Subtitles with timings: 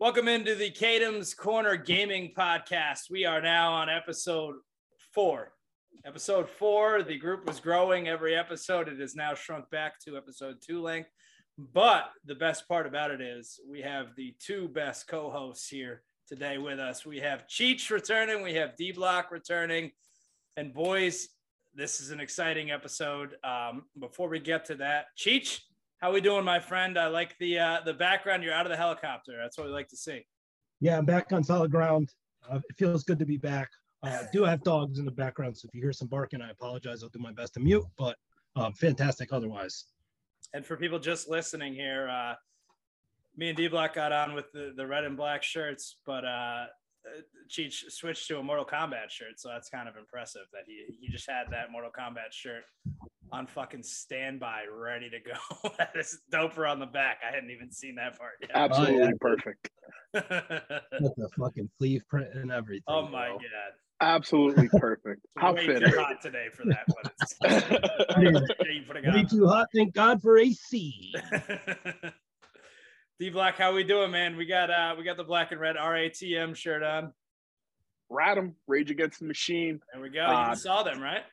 [0.00, 3.10] Welcome into the Kadhim's Korner Gaming Podcast.
[3.10, 4.54] We are now on episode
[5.12, 5.54] four.
[6.06, 8.86] Episode four, the group was growing every episode.
[8.86, 11.08] It has now shrunk back to episode two length.
[11.74, 16.04] But the best part about it is we have the two best co hosts here
[16.28, 17.04] today with us.
[17.04, 19.90] We have Cheech returning, we have D Block returning.
[20.56, 21.28] And boys,
[21.74, 23.34] this is an exciting episode.
[23.42, 25.58] Um, before we get to that, Cheech,
[25.98, 26.98] how we doing, my friend?
[26.98, 28.42] I like the uh, the background.
[28.42, 29.36] You're out of the helicopter.
[29.40, 30.24] That's what we like to see.
[30.80, 32.12] Yeah, I'm back on solid ground.
[32.48, 33.68] Uh, it feels good to be back.
[34.04, 37.02] Uh, do have dogs in the background, so if you hear some barking, I apologize.
[37.02, 38.16] I'll do my best to mute, but
[38.54, 39.86] um, fantastic otherwise.
[40.54, 42.34] And for people just listening here, uh,
[43.36, 46.66] me and D Block got on with the, the red and black shirts, but uh,
[47.50, 51.08] Cheech switched to a Mortal Kombat shirt, so that's kind of impressive that he he
[51.08, 52.62] just had that Mortal Kombat shirt
[53.32, 55.70] on fucking standby, ready to go.
[55.78, 57.18] that is doper on the back.
[57.26, 58.50] I hadn't even seen that part yet.
[58.54, 59.12] Absolutely oh, yeah.
[59.20, 59.70] perfect.
[60.14, 62.84] With the fucking sleeve print and everything.
[62.86, 63.40] Oh my god.
[64.00, 65.26] Absolutely perfect.
[65.36, 65.90] How way fitting.
[65.90, 67.34] too hot today for that, but it's
[69.14, 69.68] way too hot.
[69.74, 71.14] Thank God for AC.
[73.18, 74.36] D Block, how we doing, man?
[74.36, 77.12] We got uh we got the black and red RATM shirt on.
[78.10, 79.80] Radom, Rage Against the Machine.
[79.92, 80.20] There we go.
[80.20, 81.24] You uh, saw them, right?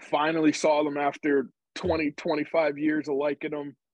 [0.00, 3.76] Finally saw them after 20, 25 years of liking them.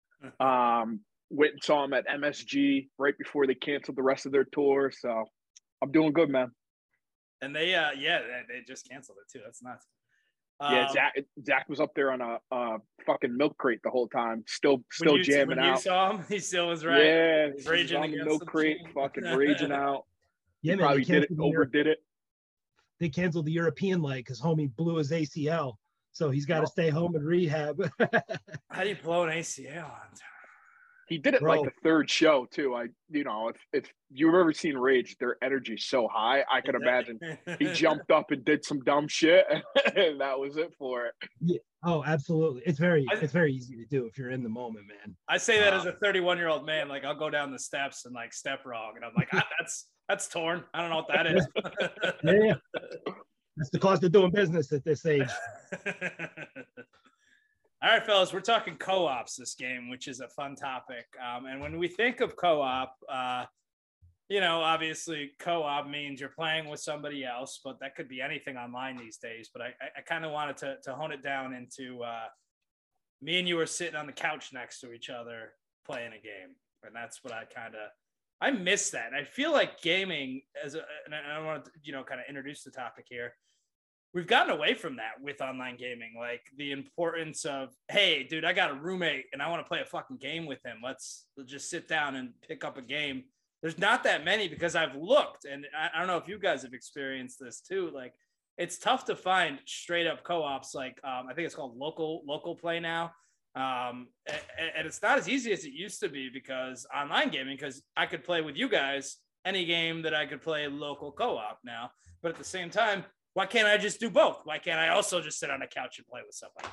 [0.40, 4.46] Um, went and saw them at MSG right before they canceled the rest of their
[4.52, 4.90] tour.
[4.90, 5.24] So
[5.82, 6.50] I'm doing good, man.
[7.42, 9.42] And they, uh, yeah, they, they just canceled it too.
[9.44, 9.86] That's nuts.
[10.60, 14.06] Yeah, um, Zach, Zach was up there on a, a, fucking milk crate the whole
[14.08, 15.76] time, still still you, jamming when out.
[15.76, 17.04] You saw him, he still was right.
[17.04, 20.04] Yeah, raging on the milk crate, fucking raging out.
[20.62, 21.98] Yeah, he man, probably did it, overdid it.
[23.00, 25.74] They canceled the European leg because homie blew his ACL.
[26.14, 27.90] So he's got to stay home and rehab.
[28.70, 29.84] How do you blow an ACL?
[29.84, 29.90] On
[31.08, 31.52] He did it Bro.
[31.52, 32.76] like the third show too.
[32.76, 36.44] I, you know, if if you've ever seen Rage, their energy's so high.
[36.50, 37.18] I can imagine
[37.58, 39.44] he jumped up and did some dumb shit,
[39.96, 41.14] and that was it for it.
[41.40, 41.58] Yeah.
[41.84, 42.62] Oh, absolutely.
[42.64, 45.16] It's very I, it's very easy to do if you're in the moment, man.
[45.28, 46.88] I say that uh, as a 31 year old man.
[46.88, 49.88] Like I'll go down the steps and like step wrong, and I'm like, ah, that's
[50.08, 50.62] that's torn.
[50.72, 51.48] I don't know what that is.
[52.22, 52.54] yeah.
[53.56, 55.28] That's the cost of doing business at this age.
[57.82, 61.04] All right, fellas, we're talking co-ops this game, which is a fun topic.
[61.22, 63.44] Um, and when we think of co-op, uh,
[64.28, 68.56] you know, obviously co-op means you're playing with somebody else, but that could be anything
[68.56, 69.50] online these days.
[69.52, 72.26] But I, I, I kind of wanted to, to hone it down into uh,
[73.20, 75.52] me and you were sitting on the couch next to each other
[75.86, 77.90] playing a game, and that's what I kind of
[78.44, 79.06] I miss that.
[79.06, 82.26] And I feel like gaming as a, and I want to, you know, kind of
[82.28, 83.32] introduce the topic here.
[84.12, 88.52] We've gotten away from that with online gaming, like the importance of, hey, dude, I
[88.52, 90.76] got a roommate and I want to play a fucking game with him.
[90.84, 93.24] Let's, let's just sit down and pick up a game.
[93.62, 96.62] There's not that many because I've looked, and I, I don't know if you guys
[96.64, 97.90] have experienced this too.
[97.94, 98.12] Like,
[98.58, 100.74] it's tough to find straight up co-ops.
[100.74, 103.12] Like, um, I think it's called local local play now
[103.54, 107.56] um, and, and, it's not as easy as it used to be because online gaming,
[107.56, 111.60] because I could play with you guys any game that I could play local co-op
[111.64, 111.90] now.
[112.20, 113.04] But at the same time,
[113.34, 114.40] why can't I just do both?
[114.44, 116.68] Why can't I also just sit on a couch and play with somebody?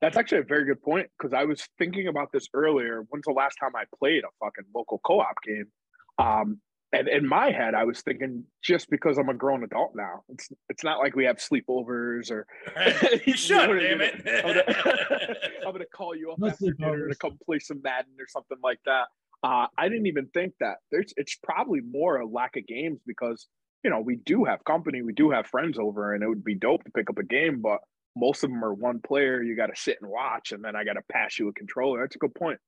[0.00, 3.04] That's actually a very good point because I was thinking about this earlier.
[3.10, 5.66] When's the last time I played a fucking local co-op game?
[6.18, 6.60] Um,
[6.92, 10.48] and in my head, I was thinking just because I'm a grown adult now, it's
[10.68, 12.46] it's not like we have sleepovers or.
[13.26, 14.14] you should, you know damn it!
[14.26, 14.62] I'm gonna,
[15.66, 18.58] I'm gonna, call you up no after dinner to come play some Madden or something
[18.62, 19.06] like that.
[19.42, 20.78] Uh, I didn't even think that.
[20.90, 23.46] There's it's probably more a lack of games because
[23.84, 26.56] you know we do have company, we do have friends over, and it would be
[26.56, 27.78] dope to pick up a game, but
[28.16, 29.42] most of them are one player.
[29.42, 32.00] You got to sit and watch, and then I got to pass you a controller.
[32.00, 32.58] That's a good point.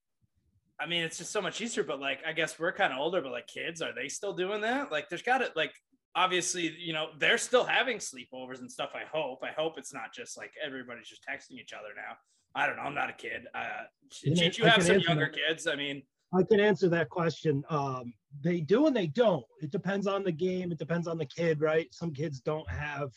[0.83, 1.83] I mean, it's just so much easier.
[1.83, 4.61] But like, I guess we're kind of older, but like kids, are they still doing
[4.61, 4.91] that?
[4.91, 5.73] Like, there's got to like,
[6.15, 8.91] obviously, you know, they're still having sleepovers and stuff.
[8.93, 9.39] I hope.
[9.43, 12.15] I hope it's not just like everybody's just texting each other now.
[12.55, 12.83] I don't know.
[12.83, 13.47] I'm not a kid.
[13.55, 13.83] Uh,
[14.23, 15.47] you, you have some younger that.
[15.47, 15.65] kids.
[15.67, 17.63] I mean, I can answer that question.
[17.69, 18.13] Um,
[18.43, 19.45] they do and they don't.
[19.61, 20.71] It depends on the game.
[20.71, 21.87] It depends on the kid, right?
[21.91, 23.09] Some kids don't have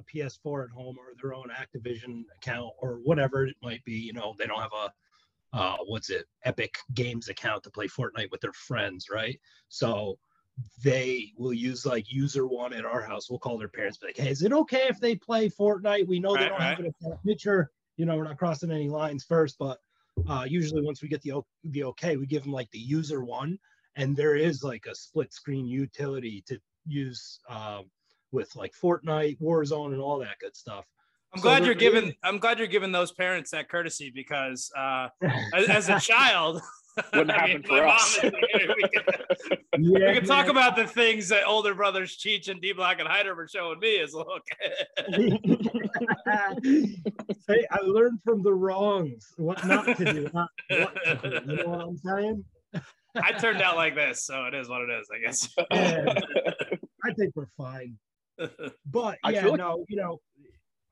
[0.00, 3.94] a PS4 at home or their own Activision account or whatever it might be.
[3.94, 4.92] You know, they don't have a
[5.52, 9.38] uh, what's it, Epic Games account to play Fortnite with their friends, right?
[9.68, 10.18] So
[10.82, 13.30] they will use like user one at our house.
[13.30, 16.06] We'll call their parents, be like, hey, is it okay if they play Fortnite?
[16.06, 16.78] We know right, they don't right.
[17.02, 17.70] have a picture.
[17.96, 19.78] You know, we're not crossing any lines first, but
[20.28, 23.58] uh, usually once we get the the okay, we give them like the user one,
[23.96, 27.82] and there is like a split screen utility to use uh,
[28.32, 30.86] with like Fortnite, Warzone, and all that good stuff.
[31.34, 32.14] I'm glad you're giving.
[32.22, 35.08] I'm glad you're giving those parents that courtesy because uh,
[35.54, 36.62] as, as, a child,
[37.12, 38.18] Wouldn't happen for us.
[38.22, 39.02] we can,
[39.78, 43.08] yeah, we can talk about the things that older brothers Cheech and D Block and
[43.08, 44.42] Hyder were showing me as a look.
[47.46, 51.52] hey, I learned from the wrongs what not to do, not what to do.
[51.52, 52.44] You know what I'm saying?
[53.16, 55.48] I turned out like this, so it is what it is, I guess.
[55.70, 56.14] Yeah,
[57.04, 57.96] I think we're fine.
[58.86, 60.20] But yeah, like- no, you know,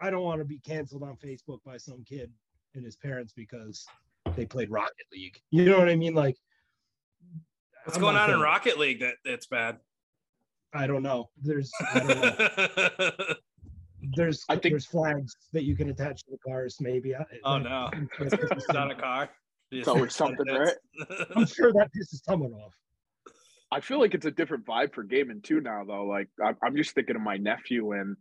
[0.00, 2.31] I don't want to be canceled on Facebook by some kid
[2.75, 3.87] and his parents because
[4.37, 5.40] they played Rocket League.
[5.50, 6.14] You know what I mean?
[6.14, 6.37] Like,
[7.84, 9.78] what's I'm going on in Rocket League that it's bad?
[10.75, 11.31] I don't know.
[11.43, 13.10] There's, don't know.
[14.14, 16.76] there's, I think there's flags that you can attach to the cars.
[16.81, 17.14] Maybe.
[17.44, 17.90] Oh no,
[18.20, 19.31] it's not a car.
[19.70, 20.75] It's always something, right?
[21.34, 22.75] I'm sure that pisses someone off.
[23.72, 26.04] I feel like it's a different vibe for gaming too now, though.
[26.04, 26.28] Like
[26.62, 28.16] I'm just thinking of my nephew and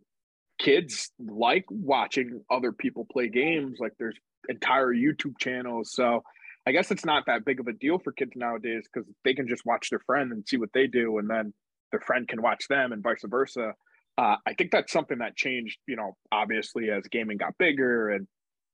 [0.58, 3.78] kids like watching other people play games.
[3.78, 4.16] Like there's
[4.48, 5.92] entire YouTube channels.
[5.92, 6.22] So
[6.66, 9.48] I guess it's not that big of a deal for kids nowadays because they can
[9.48, 11.54] just watch their friend and see what they do, and then
[11.92, 13.74] their friend can watch them, and vice versa.
[14.18, 18.26] Uh, I think that's something that changed, you know, obviously as gaming got bigger and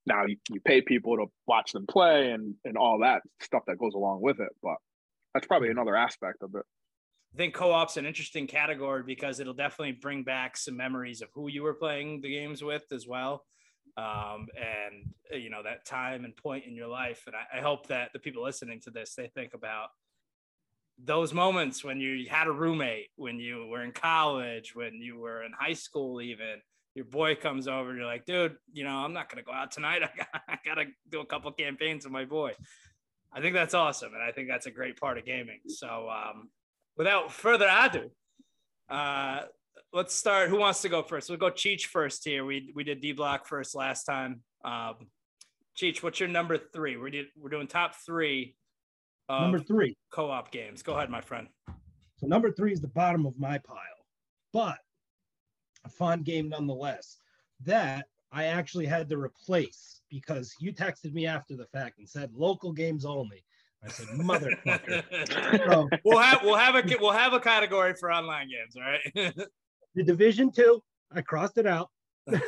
[0.07, 3.79] now you, you pay people to watch them play and, and all that stuff that
[3.79, 4.51] goes along with it.
[4.63, 4.77] But
[5.35, 6.65] that's probably another aspect of it.
[7.33, 11.49] I think co-op's an interesting category because it'll definitely bring back some memories of who
[11.49, 13.45] you were playing the games with as well.
[13.97, 17.25] Um, and uh, you know, that time and point in your life.
[17.27, 19.89] And I, I hope that the people listening to this, they think about
[21.03, 25.43] those moments when you had a roommate, when you were in college, when you were
[25.43, 26.61] in high school, even
[26.95, 29.53] your boy comes over and you're like, dude, you know, I'm not going to go
[29.53, 30.03] out tonight.
[30.05, 32.53] I got, I got to do a couple campaigns with my boy.
[33.33, 34.13] I think that's awesome.
[34.13, 35.61] And I think that's a great part of gaming.
[35.67, 36.51] So, um,
[36.97, 38.11] without further ado,
[38.89, 39.43] uh,
[39.93, 40.49] let's start.
[40.49, 41.29] Who wants to go first?
[41.29, 42.45] We'll go Cheech first here.
[42.45, 44.41] We, we did D block first last time.
[44.65, 45.09] Um,
[45.77, 46.97] Cheech, what's your number three?
[46.97, 48.57] We did, we're doing top three.
[49.31, 50.83] Number three co-op games.
[50.83, 51.49] Go ahead, my friend.
[52.19, 53.79] So number three is the bottom of my pile,
[54.53, 54.77] but
[55.85, 57.17] a fun game nonetheless.
[57.65, 62.31] That I actually had to replace because you texted me after the fact and said
[62.35, 63.43] local games only.
[63.85, 65.67] I said, motherfucker.
[65.67, 69.35] so, we'll have we'll have a we'll have a category for online games, all right?
[69.95, 70.83] the division two,
[71.13, 71.91] I crossed it out.
[72.27, 72.47] and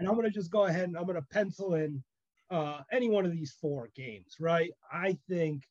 [0.00, 2.02] I'm gonna just go ahead and I'm gonna pencil in
[2.50, 4.70] uh, any one of these four games, right?
[4.90, 5.64] I think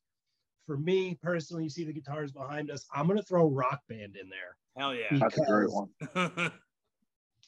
[0.67, 2.85] for me personally, you see the guitars behind us.
[2.93, 4.57] I'm gonna throw Rock Band in there.
[4.77, 5.07] Hell yeah.
[5.09, 5.89] Because, That's a great one.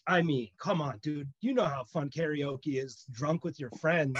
[0.07, 1.29] I mean, come on, dude.
[1.41, 4.19] You know how fun karaoke is drunk with your friends.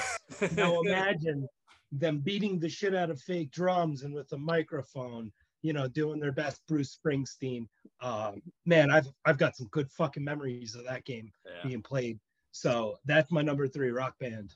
[0.55, 1.47] now imagine
[1.91, 6.19] them beating the shit out of fake drums and with a microphone, you know, doing
[6.19, 7.67] their best Bruce Springsteen.
[8.01, 11.67] Um, man, I've I've got some good fucking memories of that game yeah.
[11.67, 12.19] being played.
[12.51, 14.55] So that's my number three rock band.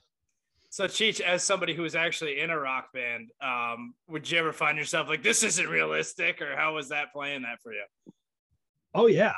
[0.70, 4.52] So Cheech, as somebody who was actually in a rock band, um, would you ever
[4.52, 7.84] find yourself like this isn't realistic, or how was that playing that for you?
[8.94, 9.34] Oh yeah,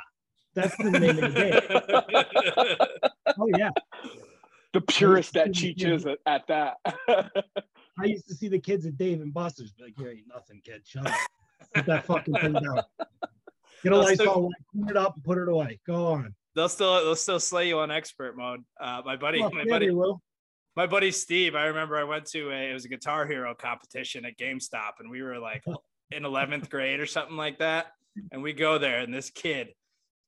[0.55, 3.07] that's the name of the game.
[3.39, 3.71] oh yeah,
[4.73, 6.77] the purest that Cheech is at, at that.
[7.99, 10.61] I used to see the kids at Dave and Buster's be like, "You ain't nothing,
[10.65, 10.83] kid.
[10.85, 11.15] Shut up.
[11.75, 12.83] Put that fucking thing down.
[13.83, 15.81] Get a Lysol, clean it up, and put it away.
[15.87, 18.61] Go on." They'll still they'll still slay you on expert mode.
[18.81, 19.91] Uh, my buddy, my buddy,
[20.77, 21.55] my buddy Steve.
[21.55, 25.11] I remember I went to a it was a Guitar Hero competition at GameStop, and
[25.11, 25.65] we were like
[26.11, 27.87] in eleventh grade or something like that
[28.31, 29.75] and we go there, and this kid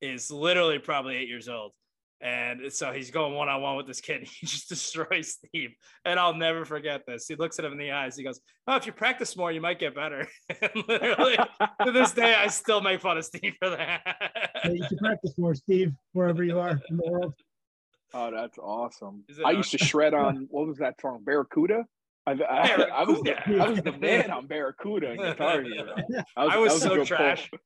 [0.05, 1.73] is literally probably eight years old.
[2.21, 4.15] And so he's going one on one with this kid.
[4.21, 5.75] And He just destroys Steve.
[6.05, 7.27] And I'll never forget this.
[7.29, 8.17] He looks at him in the eyes.
[8.17, 10.27] He goes, Oh, if you practice more, you might get better.
[10.63, 11.37] and literally
[11.85, 14.01] to this day, I still make fun of Steve for that.
[14.65, 17.35] you should practice more, Steve, wherever you are in the world.
[18.15, 19.25] Oh, that's awesome.
[19.45, 21.23] I used to shred on what was that song?
[21.25, 21.85] Barracuda?
[22.27, 25.95] I, I, I, was the, I was the man on Barracuda Guitar Hero.
[26.37, 27.51] I was, I was, was so trash.
[27.51, 27.59] Pull.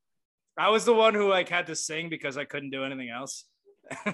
[0.58, 3.44] I was the one who like had to sing because I couldn't do anything else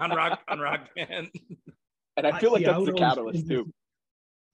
[0.00, 1.30] on rock on rock band.
[2.16, 3.72] And I feel like I, yeah, that's the catalyst too.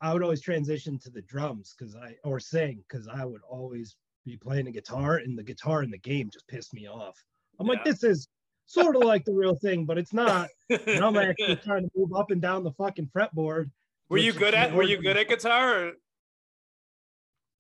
[0.01, 3.97] I would always transition to the drums because I or sing because I would always
[4.25, 7.17] be playing the guitar and the guitar in the game just pissed me off.
[7.61, 7.75] I'm yeah.
[7.75, 8.29] like, this is
[8.67, 10.49] sort of like the real thing, but it's not.
[10.71, 13.71] And I'm actually trying to move up and down the fucking fretboard
[14.13, 15.87] were you good at Were you good at guitar?
[15.87, 15.93] Or?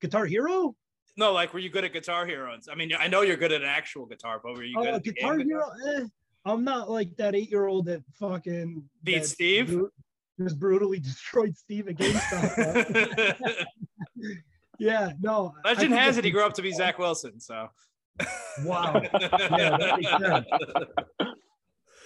[0.02, 0.74] Guitar Hero?
[1.16, 2.56] No, like were you good at Guitar Hero?
[2.70, 4.96] I mean, I know you're good at an actual guitar, but were you good oh,
[4.96, 5.70] at Guitar Hero?
[5.88, 6.04] Eh,
[6.44, 9.68] I'm not like that eight year old that fucking beat Steve.
[9.68, 9.90] Bru-
[10.40, 13.36] just brutally destroyed Steve at GameStop.
[14.78, 15.54] yeah, no.
[15.64, 17.38] Legend has it he grew up to be Zach Wilson.
[17.38, 17.68] So.
[18.64, 19.00] wow.
[19.20, 20.46] Yeah, that makes sense.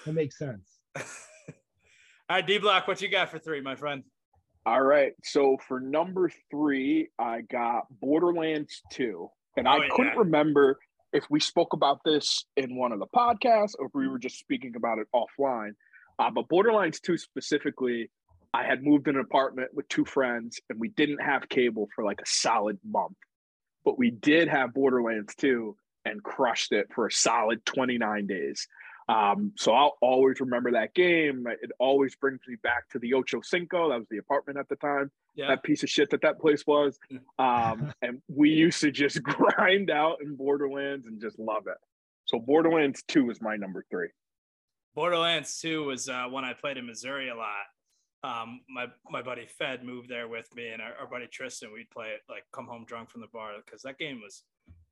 [0.04, 0.78] That makes sense.
[0.96, 1.02] All
[2.30, 4.04] right, D Block, what you got for three, my friend?
[4.66, 5.12] All right.
[5.22, 9.30] So for number three, I got Borderlands 2.
[9.56, 10.18] And oh, I couldn't yeah.
[10.18, 10.80] remember
[11.12, 14.40] if we spoke about this in one of the podcasts or if we were just
[14.40, 15.70] speaking about it offline.
[16.18, 18.10] Uh, but Borderlands 2 specifically,
[18.52, 22.04] I had moved in an apartment with two friends and we didn't have cable for
[22.04, 23.16] like a solid month.
[23.84, 28.66] But we did have Borderlands 2 and crushed it for a solid 29 days.
[29.08, 31.46] Um, so I'll always remember that game.
[31.62, 33.90] It always brings me back to the Ocho Cinco.
[33.90, 35.10] That was the apartment at the time.
[35.34, 35.48] Yeah.
[35.48, 36.98] That piece of shit that that place was.
[37.38, 41.78] Um, and we used to just grind out in Borderlands and just love it.
[42.24, 44.08] So Borderlands 2 is my number three.
[44.96, 47.66] Borderlands 2 was uh, when I played in Missouri a lot.
[48.24, 51.70] Um, my my buddy Fed moved there with me, and our, our buddy Tristan.
[51.72, 54.42] We'd play it like come home drunk from the bar because that game was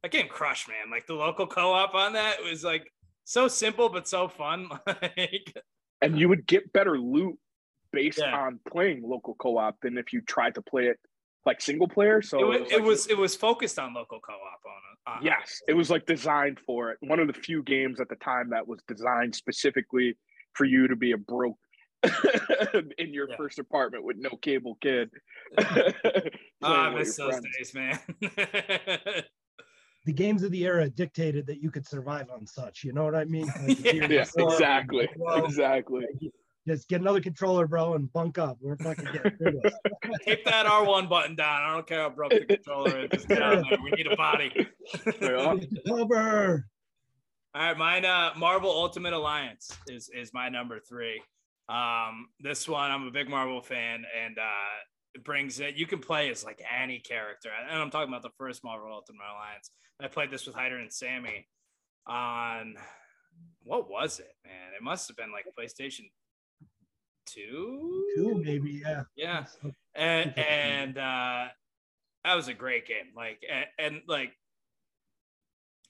[0.03, 0.91] that game crushed, man.
[0.91, 2.93] Like the local co-op on that was like
[3.25, 4.69] so simple but so fun.
[4.87, 5.55] like,
[6.01, 7.39] and you would get better loot
[7.93, 8.37] based yeah.
[8.37, 10.99] on playing local co-op than if you tried to play it
[11.47, 12.23] like single player.
[12.23, 14.61] So it, was, it was, like, it, was, it was focused on local co-op
[15.11, 15.25] on it.
[15.25, 16.99] yes, it was like designed for it.
[17.01, 20.17] One of the few games at the time that was designed specifically
[20.55, 21.59] for you to be a broke
[22.99, 23.37] in your yeah.
[23.37, 25.11] first apartment with no cable kid.
[25.59, 26.31] oh, I
[26.63, 27.47] ah, miss those friends.
[27.57, 29.25] days, man
[30.05, 32.85] the games of the era dictated that you could survive on such.
[32.85, 33.47] You know what I mean?
[33.67, 36.05] Like yeah, exactly, well, exactly.
[36.67, 38.57] Just get another controller, bro, and bunk up.
[38.61, 39.75] We're fucking getting through this.
[40.25, 41.63] Keep that R1 button down.
[41.63, 43.11] I don't care how broke the controller is.
[43.11, 43.79] Just get out there.
[43.83, 44.67] We need a body.
[45.87, 46.67] Cover.
[47.55, 48.05] All right, mine.
[48.05, 51.23] Uh, Marvel Ultimate Alliance is is my number three.
[51.69, 55.77] Um, this one, I'm a big Marvel fan, and uh, it brings it.
[55.77, 59.21] You can play as like any character, and I'm talking about the first Marvel Ultimate
[59.23, 59.71] Alliance.
[60.01, 61.47] I played this with Hyder and Sammy
[62.07, 62.75] on
[63.63, 64.75] what was it, man?
[64.77, 66.11] It must have been like PlayStation
[67.27, 69.45] two, two maybe, yeah, yeah,
[69.95, 71.47] and and uh,
[72.25, 73.13] that was a great game.
[73.17, 74.33] Like and, and like,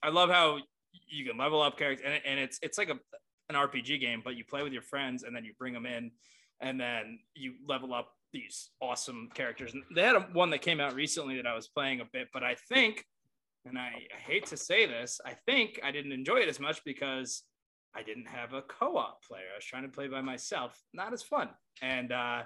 [0.02, 0.58] I love how
[1.08, 2.98] you can level up characters, and, and it's it's like a
[3.50, 6.10] an RPG game, but you play with your friends, and then you bring them in,
[6.60, 9.72] and then you level up these awesome characters.
[9.72, 12.28] And they had a, one that came out recently that I was playing a bit,
[12.32, 13.06] but I think,
[13.64, 16.84] and I, I hate to say this, I think I didn't enjoy it as much
[16.84, 17.44] because
[17.94, 19.44] I didn't have a co-op player.
[19.52, 20.78] I was trying to play by myself.
[20.92, 21.48] Not as fun.
[21.80, 22.42] And uh,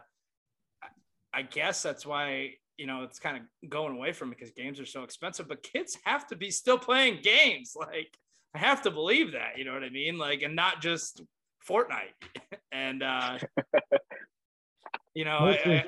[1.33, 4.87] I guess that's why you know it's kind of going away from because games are
[4.87, 5.49] so expensive.
[5.49, 7.75] But kids have to be still playing games.
[7.89, 8.17] Like
[8.55, 9.57] I have to believe that.
[9.57, 10.19] You know what I mean?
[10.19, 11.23] Like and not just
[11.69, 12.15] Fortnite.
[12.73, 13.39] and uh,
[15.19, 15.85] you know, I,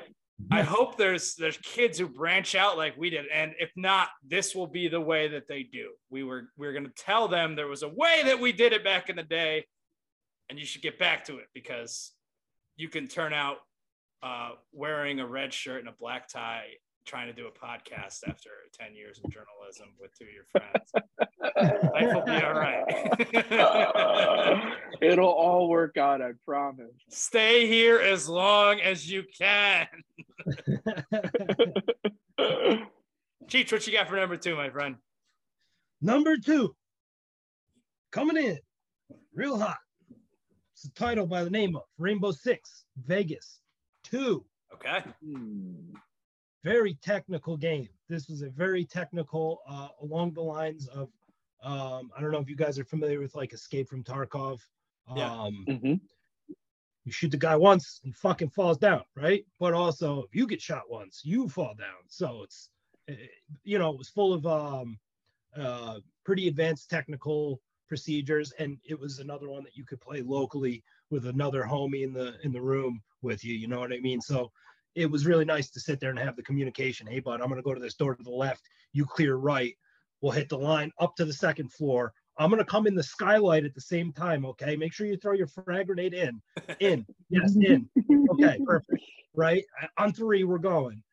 [0.51, 4.09] I, I, hope there's there's kids who branch out like we did, and if not,
[4.27, 5.91] this will be the way that they do.
[6.09, 8.73] We were we are going to tell them there was a way that we did
[8.73, 9.67] it back in the day,
[10.49, 12.11] and you should get back to it because
[12.75, 13.59] you can turn out
[14.21, 16.65] uh, wearing a red shirt and a black tie
[17.05, 20.91] trying to do a podcast after 10 years of journalism with two of your friends.
[21.93, 22.83] Life will be all right.
[25.01, 26.91] It'll all work out, I promise.
[27.09, 29.87] Stay here as long as you can.
[33.47, 34.95] Cheech, what you got for number two, my friend?
[36.01, 36.75] Number two,
[38.11, 38.59] coming in
[39.33, 39.77] real hot.
[40.73, 43.59] It's a title by the name of Rainbow Six Vegas
[44.05, 44.43] 2.
[44.73, 45.03] Okay.
[45.23, 45.97] Hmm
[46.63, 47.89] very technical game.
[48.09, 51.09] This was a very technical, uh, along the lines of,
[51.63, 54.59] um, I don't know if you guys are familiar with like Escape from Tarkov.
[55.15, 55.31] Yeah.
[55.31, 55.93] Um, mm-hmm.
[57.03, 59.43] You shoot the guy once, he fucking falls down, right?
[59.59, 62.03] But also, if you get shot once, you fall down.
[62.07, 62.69] So it's,
[63.07, 63.27] it, eh,
[63.63, 64.99] you know, it was full of um,
[65.57, 70.83] uh, pretty advanced technical procedures, and it was another one that you could play locally
[71.09, 73.53] with another homie in the in the room with you.
[73.53, 74.21] You know what I mean?
[74.21, 74.51] So
[74.95, 77.07] it was really nice to sit there and have the communication.
[77.07, 78.63] Hey, bud, I'm going to go to this door to the left.
[78.93, 79.73] You clear right.
[80.21, 82.13] We'll hit the line up to the second floor.
[82.37, 84.45] I'm going to come in the skylight at the same time.
[84.45, 84.75] Okay.
[84.75, 86.41] Make sure you throw your frag grenade in.
[86.79, 87.05] In.
[87.29, 87.89] yes, in.
[88.31, 88.59] Okay.
[88.65, 89.01] Perfect.
[89.35, 89.63] Right.
[89.97, 91.03] On three, we're going.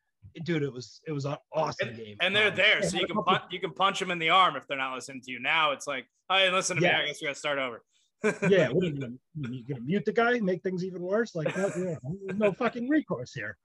[0.43, 2.15] Dude, it was it was an awesome and, game.
[2.21, 4.55] And they're um, there, so you can punch you can punch them in the arm
[4.55, 5.39] if they're not listening to you.
[5.39, 6.97] Now it's like, hey, listen to yeah.
[6.97, 7.03] me.
[7.03, 7.81] I guess we got to start over
[8.23, 8.29] yeah,
[8.71, 9.13] what are you, gonna,
[9.49, 11.35] you gonna mute the guy, make things even worse?
[11.35, 13.57] Like, that, yeah, no fucking recourse here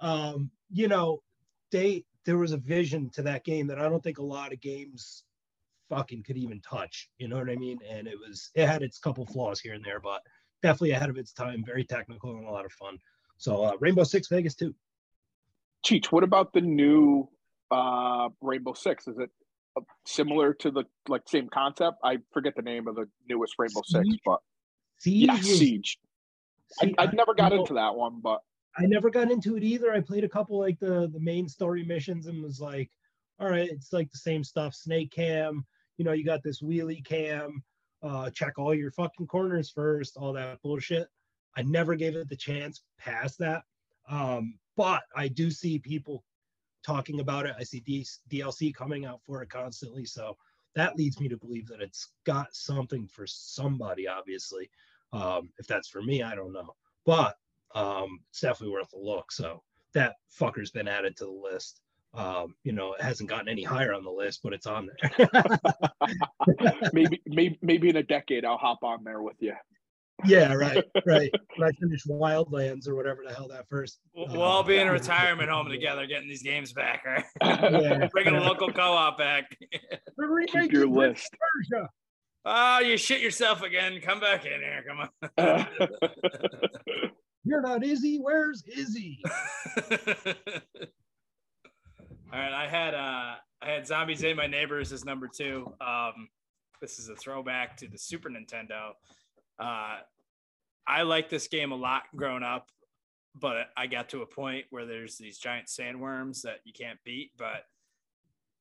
[0.00, 1.22] um, you know,
[1.70, 4.60] they there was a vision to that game that I don't think a lot of
[4.60, 5.24] games
[5.88, 7.08] fucking could even touch.
[7.18, 7.78] You know what I mean?
[7.88, 10.22] And it was it had its couple flaws here and there, but
[10.62, 11.64] definitely ahead of its time.
[11.64, 12.98] Very technical and a lot of fun.
[13.38, 14.74] So uh, Rainbow Six Vegas too.
[15.84, 17.28] Cheech, what about the new
[17.70, 19.08] uh, Rainbow Six?
[19.08, 19.30] Is it
[19.76, 21.96] uh, similar to the like same concept?
[22.04, 24.40] I forget the name of the newest Rainbow Six, but
[24.98, 25.98] Siege yeah, Siege.
[26.70, 26.94] Siege.
[26.98, 28.40] I, I never got into that one, but
[28.76, 29.92] I never got into it either.
[29.92, 32.90] I played a couple like the the main story missions and was like,
[33.38, 34.74] all right, it's like the same stuff.
[34.74, 37.62] Snake cam, you know, you got this wheelie cam,
[38.02, 41.08] uh, check all your fucking corners first, all that bullshit.
[41.56, 43.62] I never gave it the chance past that.
[44.08, 46.24] Um, but I do see people
[46.84, 47.54] talking about it.
[47.58, 50.04] I see D- DLC coming out for it constantly.
[50.04, 50.36] So
[50.74, 54.70] that leads me to believe that it's got something for somebody, obviously.
[55.12, 56.74] Um, if that's for me, I don't know.
[57.04, 57.36] But
[57.74, 59.32] um, it's definitely worth a look.
[59.32, 59.62] So
[59.94, 61.80] that fucker's been added to the list.
[62.12, 65.28] Um, you know, it hasn't gotten any higher on the list, but it's on there.
[66.92, 69.54] maybe, maybe, maybe in a decade, I'll hop on there with you.
[70.24, 71.30] Yeah, right, right.
[71.56, 74.00] When I finish Wildlands or whatever the hell that first.
[74.14, 77.24] We'll, uh, we'll all be in a retirement home together, getting these games back, right?
[77.42, 78.08] yeah.
[78.12, 79.56] Bringing a local co-op back.
[80.52, 81.34] Keep your list.
[82.44, 84.00] Oh, you shit yourself again.
[84.00, 84.84] Come back in here.
[84.86, 85.08] Come
[85.38, 87.08] on.
[87.44, 88.18] You're not Izzy.
[88.18, 89.20] Where's Izzy?
[92.32, 95.72] All right, I had uh I had Zombies Ate My Neighbors as number two.
[95.80, 96.28] Um,
[96.80, 98.92] this is a throwback to the Super Nintendo.
[99.58, 99.98] Uh,
[100.86, 102.68] I like this game a lot growing up,
[103.34, 107.32] but I got to a point where there's these giant sandworms that you can't beat.
[107.36, 107.64] But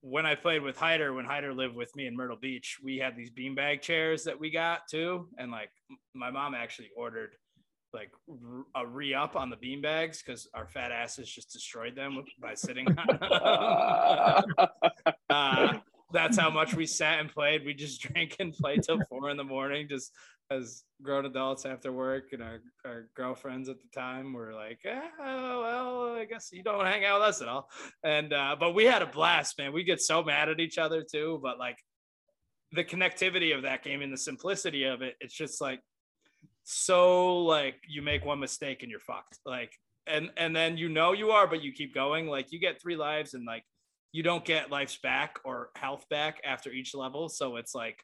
[0.02, 3.16] when I played with Hyder, when Hyder lived with me in Myrtle Beach, we had
[3.16, 5.70] these beanbag chairs that we got too, and like
[6.14, 7.36] my mom actually ordered
[7.94, 8.12] like
[8.76, 12.88] a re up on the beanbags because our fat asses just destroyed them by sitting
[12.98, 13.20] on
[15.30, 15.80] uh,
[16.12, 17.66] that's how much we sat and played.
[17.66, 20.12] We just drank and played till four in the morning, just
[20.52, 22.34] as grown adults after work.
[22.34, 26.86] And our, our girlfriends at the time were like, eh, well, I guess you don't
[26.86, 27.70] hang out with us at all.
[28.04, 29.74] And, uh, but we had a blast, man.
[29.74, 31.40] We get so mad at each other too.
[31.42, 31.78] But like
[32.72, 35.82] the connectivity of that game and the simplicity of it, it's just like,
[36.72, 39.40] so like you make one mistake and you're fucked.
[39.44, 39.74] Like,
[40.06, 42.28] and and then you know you are, but you keep going.
[42.28, 43.64] Like you get three lives and like
[44.12, 47.28] you don't get lives back or health back after each level.
[47.28, 48.04] So it's like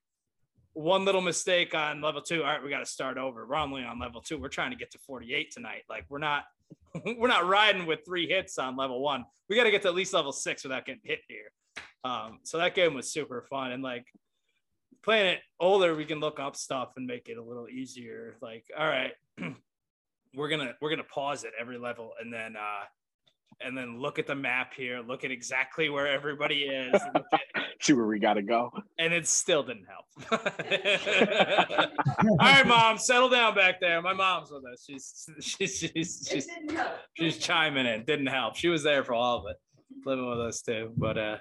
[0.74, 2.42] one little mistake on level two.
[2.42, 3.46] All right, we got to start over.
[3.46, 4.40] We're only on level two.
[4.40, 5.84] We're trying to get to 48 tonight.
[5.88, 6.46] Like we're not
[7.06, 9.26] we're not riding with three hits on level one.
[9.48, 11.52] We got to get to at least level six without getting hit here.
[12.04, 14.08] Um, so that game was super fun and like
[15.06, 18.36] playing it older, we can look up stuff and make it a little easier.
[18.42, 19.14] Like, all right,
[20.36, 22.84] we're gonna we're gonna pause at every level and then uh
[23.62, 27.24] and then look at the map here, look at exactly where everybody is, at,
[27.80, 28.70] see where we gotta go.
[29.00, 30.06] And it still didn't help.
[32.30, 34.02] all right, mom, settle down back there.
[34.02, 34.84] My mom's with us.
[34.86, 36.48] She's she's she's she's,
[37.14, 38.04] she's chiming in.
[38.04, 38.56] Didn't help.
[38.56, 39.58] She was there for all of it,
[40.06, 40.92] living with us too.
[40.98, 41.38] But uh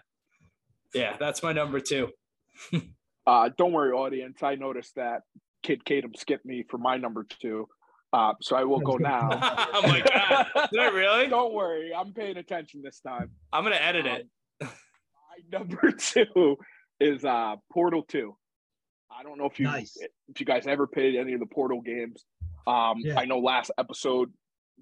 [0.94, 2.10] yeah, that's my number two.
[3.26, 4.42] Uh, don't worry, audience.
[4.42, 5.22] I noticed that
[5.62, 7.68] Kid Kadhim skipped me for my number two.
[8.12, 9.28] Uh, so I will go now.
[9.72, 10.46] oh my god!
[10.70, 11.26] Did I really?
[11.26, 13.30] Don't worry, I'm paying attention this time.
[13.52, 14.28] I'm gonna edit um, it.
[14.60, 14.68] my
[15.58, 16.56] number two
[17.00, 18.36] is uh, Portal Two.
[19.10, 19.96] I don't know if you nice.
[20.28, 22.24] if you guys ever played any of the Portal games.
[22.66, 23.18] Um, yeah.
[23.18, 24.32] I know last episode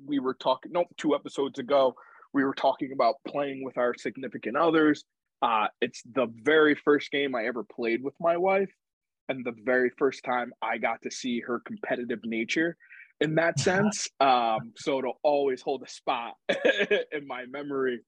[0.04, 0.72] we were talking.
[0.72, 1.94] Nope, two episodes ago
[2.34, 5.04] we were talking about playing with our significant others
[5.42, 8.72] uh, it's the very first game I ever played with my wife,
[9.28, 12.76] and the very first time I got to see her competitive nature
[13.20, 14.08] in that sense.
[14.20, 18.00] Um, so it'll always hold a spot in my memory.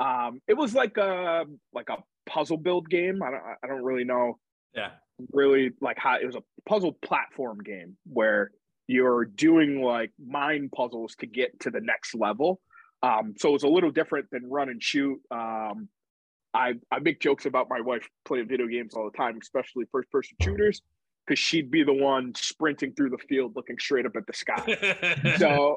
[0.00, 3.22] Um, it was like a like a puzzle build game.
[3.22, 4.38] I don't I don't really know.
[4.74, 4.90] Yeah.
[5.32, 8.50] Really like how it was a puzzle platform game where
[8.86, 12.60] you're doing like mind puzzles to get to the next level.
[13.02, 15.20] Um, so it's a little different than run and shoot.
[15.30, 15.88] Um,
[16.54, 20.10] I I make jokes about my wife playing video games all the time, especially first
[20.10, 20.82] person shooters,
[21.26, 25.36] because she'd be the one sprinting through the field looking straight up at the sky.
[25.38, 25.76] so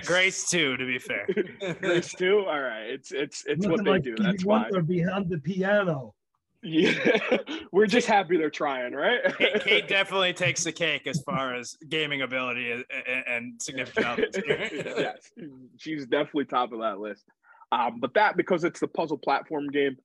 [0.06, 1.26] Grace too, to be fair.
[1.80, 2.44] Grace too.
[2.48, 4.14] All right, it's it's it's what they like do.
[4.18, 4.68] That's fine.
[4.70, 6.14] They're behind the piano.
[6.62, 7.20] Yeah,
[7.70, 9.20] we're just happy they're trying, right?
[9.36, 12.84] Kate, Kate, definitely takes the cake as far as gaming ability and,
[13.28, 14.34] and significant.
[14.48, 15.30] yes,
[15.76, 17.24] she's definitely top of that list.
[17.72, 19.96] Um, but that because it's the puzzle platform game,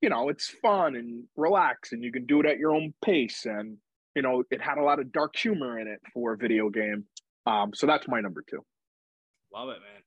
[0.00, 3.46] you know, it's fun and relax, and you can do it at your own pace.
[3.46, 3.78] And
[4.14, 7.04] you know, it had a lot of dark humor in it for a video game.
[7.46, 8.64] Um, so that's my number two.
[9.52, 10.02] Love it, man.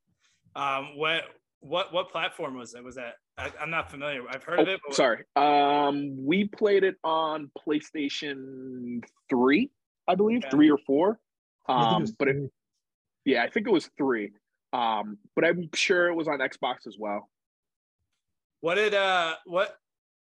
[0.55, 1.23] Um, what
[1.61, 2.83] what what platform was it?
[2.83, 4.21] Was that I, am not familiar.
[4.29, 4.79] I've heard oh, of it.
[4.85, 4.95] But...
[4.95, 5.23] Sorry.
[5.35, 9.69] Um, we played it on PlayStation Three,
[10.07, 10.49] I believe, okay.
[10.49, 11.19] three or four.
[11.67, 12.51] Um, but it,
[13.25, 14.31] yeah, I think it was three.
[14.73, 17.29] Um, but I'm sure it was on Xbox as well.
[18.61, 19.75] What did uh what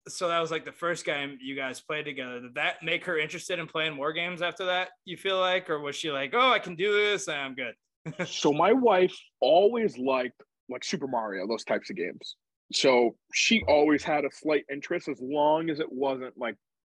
[0.08, 2.40] so that was like the first game you guys played together.
[2.40, 5.70] Did that make her interested in playing more games after that, you feel like?
[5.70, 7.74] Or was she like, Oh, I can do this, I'm good?
[8.28, 12.36] so my wife always liked like Super Mario, those types of games.
[12.74, 16.56] So she always had a slight interest as long as it wasn't like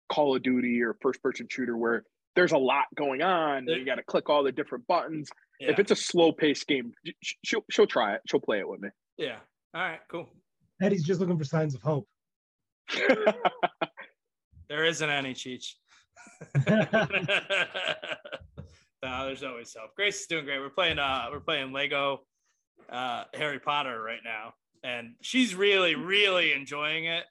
[0.10, 2.04] Call of Duty or first person shooter where
[2.36, 3.67] there's a lot going on.
[3.67, 5.30] you got to click all the different buttons.
[5.60, 5.72] Yeah.
[5.72, 6.94] If it's a slow paced game,
[7.44, 8.22] she'll she'll try it.
[8.28, 8.89] She'll play it with me.
[9.17, 9.38] Yeah.
[9.74, 10.00] All right.
[10.10, 10.30] Cool.
[10.82, 12.08] Eddie's just looking for signs of hope.
[14.70, 15.74] there isn't any Cheech.
[19.04, 19.96] no, there's always hope.
[19.96, 20.60] Grace is doing great.
[20.60, 20.98] We're playing.
[21.00, 22.22] Uh, we're playing Lego
[22.89, 27.24] uh, Harry Potter right now, and she's really, really enjoying it.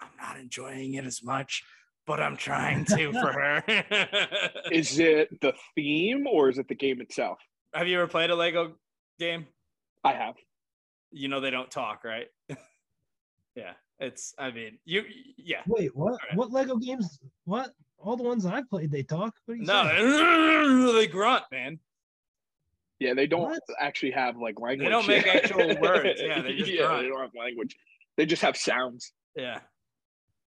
[0.00, 1.62] I'm not enjoying it as much,
[2.06, 3.64] but I'm trying to for her.
[4.72, 7.38] is it the theme or is it the game itself?
[7.72, 8.74] Have you ever played a Lego
[9.18, 9.46] game?
[10.02, 10.34] I have.
[11.10, 12.26] You know they don't talk, right?
[13.56, 14.34] yeah, it's.
[14.38, 15.04] I mean, you.
[15.36, 15.62] Yeah.
[15.66, 16.12] Wait, what?
[16.12, 16.36] Right.
[16.36, 17.18] What Lego games?
[17.44, 17.70] What?
[17.98, 19.34] All the ones I've played, they talk.
[19.48, 20.94] no, saying?
[20.94, 21.78] they grunt, man.
[22.98, 23.62] Yeah, they don't what?
[23.80, 24.86] actually have like language.
[24.86, 26.20] They don't make actual words.
[26.22, 27.76] Yeah, they just yeah, they don't have language.
[28.16, 29.12] They just have sounds.
[29.36, 29.60] Yeah.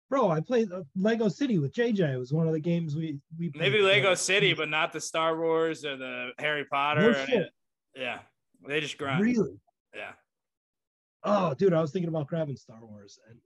[0.08, 2.14] Bro, I played uh, Lego City with JJ.
[2.14, 3.72] It was one of the games we we played.
[3.72, 7.12] maybe Lego City, but not the Star Wars or the Harry Potter.
[7.12, 7.48] No shit.
[7.94, 8.18] Yeah,
[8.68, 9.22] they just grind.
[9.22, 9.58] Really?
[9.94, 10.12] Yeah.
[11.24, 13.38] Oh, dude, I was thinking about grabbing Star Wars, and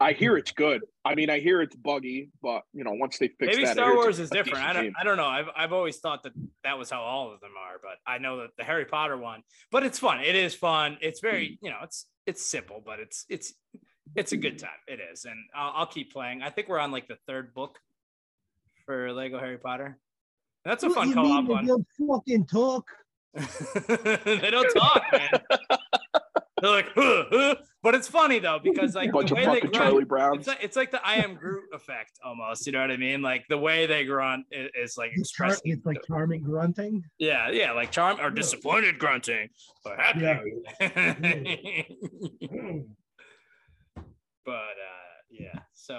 [0.00, 0.82] I, I hear it's good.
[1.04, 3.94] I mean, I hear it's buggy, but you know, once they fix maybe that, Star
[3.94, 4.64] Wars is different.
[4.64, 4.94] I don't, game.
[5.00, 5.26] I don't know.
[5.26, 6.32] I've, I've always thought that
[6.64, 9.42] that was how all of them are, but I know that the Harry Potter one.
[9.70, 10.20] But it's fun.
[10.20, 10.98] It is fun.
[11.00, 13.54] It's very, you know, it's it's simple, but it's it's
[14.16, 14.70] it's a good time.
[14.86, 16.42] It is, and I'll, I'll keep playing.
[16.42, 17.78] I think we're on like the third book
[18.86, 19.98] for Lego Harry Potter.
[20.64, 21.64] That's a what fun co-op one.
[21.64, 22.90] They Don't fucking talk.
[23.34, 25.30] they don't talk, man.
[26.60, 27.54] They're like, huh, huh.
[27.82, 30.36] but it's funny though because like the way they grunt, Charlie Brown.
[30.38, 32.66] It's like, it's like the I am Groot effect almost.
[32.66, 33.22] You know what I mean?
[33.22, 35.72] Like the way they grunt is, is like expressing.
[35.72, 37.02] It's like charming grunting.
[37.18, 39.48] Yeah, yeah, like charm or disappointed grunting
[39.86, 40.20] or happy.
[40.20, 40.40] Yeah.
[42.42, 42.84] Mm.
[44.44, 45.96] But uh, yeah, so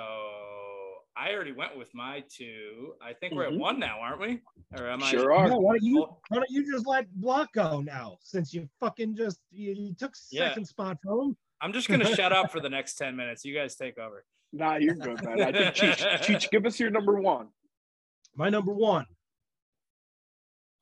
[1.15, 2.93] I already went with my two.
[3.01, 3.56] I think we're mm-hmm.
[3.56, 4.41] at one now, aren't we?
[4.77, 5.43] Or am sure I?
[5.43, 5.49] are.
[5.49, 8.17] No, why don't you why don't you just let Block go now?
[8.21, 10.63] Since you fucking just you, you took second yeah.
[10.63, 11.38] spot from him.
[11.62, 13.45] I'm just gonna shut up for the next ten minutes.
[13.45, 14.25] You guys take over.
[14.54, 15.41] Nah, you're good, man.
[15.41, 17.47] I think Cheech, Cheech, give us your number one.
[18.36, 19.06] My number one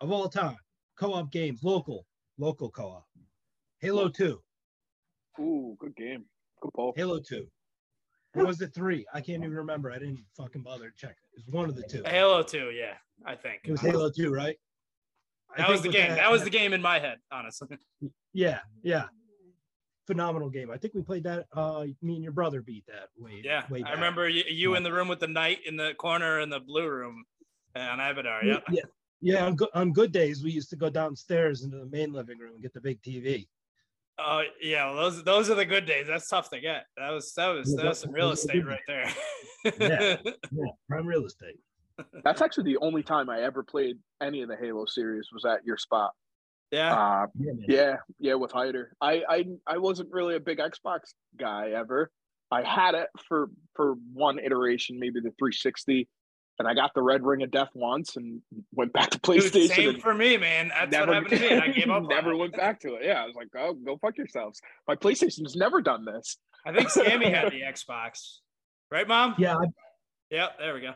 [0.01, 0.57] of all time,
[0.97, 2.05] co-op games, local,
[2.37, 3.05] local co-op.
[3.79, 4.41] Halo 2.
[5.39, 6.25] Ooh, good game.
[6.61, 6.93] Good ball.
[6.95, 7.45] Halo 2.
[8.35, 9.05] Or was it three?
[9.13, 9.91] I can't even remember.
[9.91, 11.39] I didn't fucking bother to check it.
[11.39, 12.03] It was one of the two.
[12.05, 12.93] Halo 2, yeah,
[13.25, 13.61] I think.
[13.63, 14.55] It was Halo 2, right?
[15.57, 16.09] That was the game.
[16.09, 17.77] That, that was the game in my head, honestly.
[18.33, 19.05] Yeah, yeah.
[20.05, 20.69] Phenomenal game.
[20.69, 21.47] I think we played that.
[21.51, 23.41] Uh, me and your brother beat that way.
[23.43, 26.39] Yeah, way I remember you, you in the room with the knight in the corner
[26.39, 27.25] in the blue room
[27.75, 28.43] on Abadar.
[28.43, 28.59] Yeah.
[28.69, 28.83] Yeah.
[29.21, 32.37] Yeah, on good, on good days, we used to go downstairs into the main living
[32.37, 33.47] room and get the big TV.
[34.19, 36.07] Oh yeah, well, those those are the good days.
[36.07, 36.85] That's tough to get.
[36.97, 39.11] That was that was that was some real estate right there.
[39.79, 40.17] yeah,
[40.51, 41.57] yeah, prime real estate.
[42.23, 45.65] That's actually the only time I ever played any of the Halo series was at
[45.65, 46.11] your spot.
[46.71, 46.93] Yeah.
[46.93, 48.93] Uh, yeah, yeah, yeah, with Hyder.
[49.01, 52.11] I, I I wasn't really a big Xbox guy ever.
[52.51, 56.07] I had it for for one iteration, maybe the 360,
[56.59, 58.41] and I got the red ring of death once and
[58.73, 59.51] went back to PlayStation.
[59.51, 60.69] Dude, same for me, man.
[60.69, 61.57] That's never, what happened to me.
[61.57, 62.03] I gave up.
[62.09, 63.05] never went back to it.
[63.05, 64.61] Yeah, I was like, oh, go fuck yourselves.
[64.87, 66.37] My PlayStation's never done this.
[66.65, 68.39] I think Sammy had the Xbox,
[68.91, 69.35] right, Mom?
[69.37, 69.55] Yeah.
[70.31, 70.59] Yep.
[70.59, 70.93] There we go.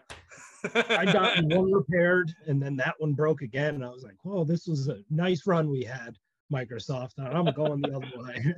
[0.75, 3.75] I got one repaired, and then that one broke again.
[3.75, 6.17] And I was like, "Whoa, this was a nice run we had."
[6.51, 7.13] Microsoft.
[7.17, 8.53] I'm going the other way.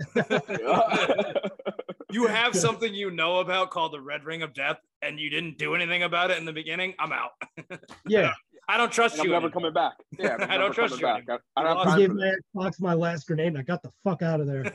[2.15, 5.57] You have something you know about called the Red Ring of Death, and you didn't
[5.57, 6.93] do anything about it in the beginning.
[6.97, 7.31] I'm out.
[8.07, 8.31] Yeah.
[8.67, 9.31] I don't trust I'm you.
[9.31, 9.51] never anymore.
[9.51, 9.93] coming back.
[10.17, 11.01] Yeah, I don't trust you.
[11.01, 11.25] Back.
[11.29, 14.23] I, I, don't I gave my Xbox my last grenade, and I got the fuck
[14.23, 14.63] out of there.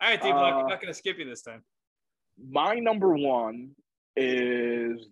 [0.00, 1.64] All right, D Block, uh, I'm not going to skip you this time.
[2.50, 3.70] My number one
[4.16, 5.08] is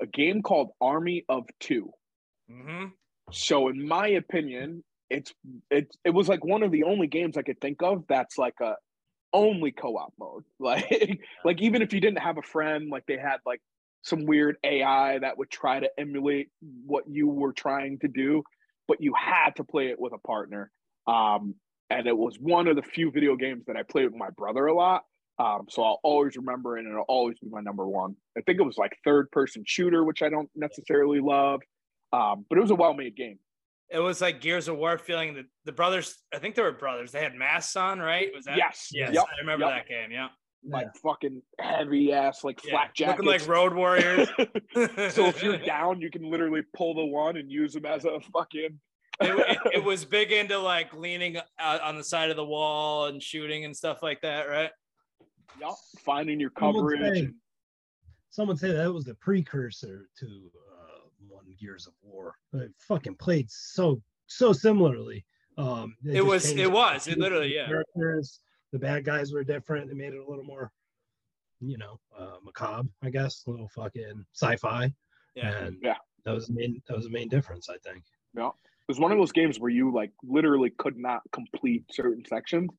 [0.00, 1.90] a game called Army of 2
[2.50, 2.84] mm-hmm.
[3.32, 5.32] So, in my opinion, it's
[5.70, 8.60] it's it was like one of the only games I could think of that's like
[8.60, 8.74] a
[9.32, 10.44] only co-op mode.
[10.60, 13.60] Like like even if you didn't have a friend, like they had like
[14.02, 16.48] some weird AI that would try to emulate
[16.84, 18.42] what you were trying to do,
[18.86, 20.70] but you had to play it with a partner.
[21.06, 21.54] Um,
[21.90, 24.66] and it was one of the few video games that I played with my brother
[24.66, 25.04] a lot.
[25.38, 28.16] Um, so I'll always remember it and it'll always be my number one.
[28.36, 31.60] I think it was like third person shooter, which I don't necessarily love.
[32.12, 33.38] Um, but it was a well made game
[33.90, 37.12] it was like Gears of War feeling that the brothers, I think they were brothers.
[37.12, 38.28] They had masks on, right?
[38.34, 38.56] Was that?
[38.56, 38.88] Yes.
[38.92, 39.14] Yes.
[39.14, 39.24] Yep.
[39.24, 39.74] I remember yep.
[39.76, 40.10] that game.
[40.10, 40.28] Yeah.
[40.68, 42.72] like fucking heavy ass like yeah.
[42.72, 44.28] flak jackets, looking like road warriors.
[45.14, 48.20] so if you're down, you can literally pull the one and use them as a
[48.32, 48.78] fucking.
[49.20, 53.06] it, it, it, was big into like leaning uh, on the side of the wall
[53.06, 54.70] and shooting and stuff like that, right?
[55.60, 55.70] Yep,
[56.04, 57.00] finding your coverage.
[57.00, 57.32] Someone say,
[58.30, 60.67] someone say that was the precursor to uh,
[61.58, 62.34] one Gears of War.
[62.54, 65.24] I fucking played so so similarly.
[65.56, 67.66] Um, it was it was it literally yeah.
[67.66, 68.40] Characters,
[68.72, 69.88] the bad guys were different.
[69.88, 70.70] They made it a little more,
[71.60, 74.92] you know, uh, macabre, I guess, a little fucking sci-fi.
[75.34, 75.56] Yeah.
[75.58, 78.04] And yeah, that was the main that was the main difference, I think.
[78.36, 78.48] Yeah.
[78.48, 82.70] It was one of those games where you like literally could not complete certain sections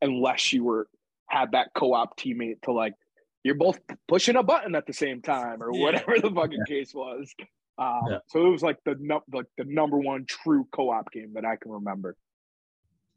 [0.00, 0.88] unless you were
[1.28, 2.94] had that co-op teammate to like
[3.42, 5.82] you're both pushing a button at the same time or yeah.
[5.82, 6.74] whatever the fucking yeah.
[6.76, 7.34] case was.
[7.78, 8.18] Um, yeah.
[8.28, 8.96] So it was like the
[9.32, 12.16] like the number one true co-op game that I can remember.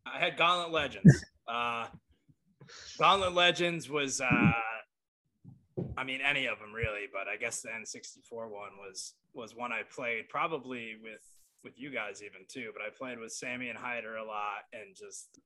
[0.05, 1.25] I had Gauntlet Legends.
[1.47, 1.85] Uh,
[2.97, 4.51] Gauntlet Legends was, uh,
[5.95, 9.71] I mean, any of them really, but I guess the N64 one was was one
[9.71, 11.21] I played probably with
[11.63, 12.71] with you guys even too.
[12.73, 15.39] But I played with Sammy and Hyder a lot, and just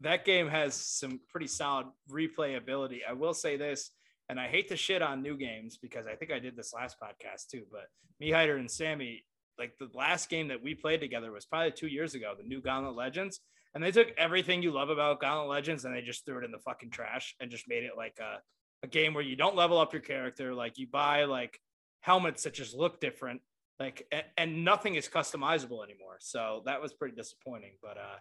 [0.00, 3.00] that game has some pretty solid replayability.
[3.06, 3.90] I will say this,
[4.30, 6.96] and I hate to shit on new games because I think I did this last
[7.02, 7.64] podcast too.
[7.70, 7.88] But
[8.18, 9.24] me, Hyder, and Sammy,
[9.58, 12.62] like the last game that we played together was probably two years ago, the new
[12.62, 13.40] Gauntlet Legends
[13.74, 16.50] and they took everything you love about Gauntlet Legends and they just threw it in
[16.50, 18.40] the fucking trash and just made it like a,
[18.82, 20.54] a game where you don't level up your character.
[20.54, 21.60] Like you buy like
[22.00, 23.42] helmets that just look different,
[23.78, 26.16] like and, and nothing is customizable anymore.
[26.18, 27.74] So that was pretty disappointing.
[27.80, 28.18] But uh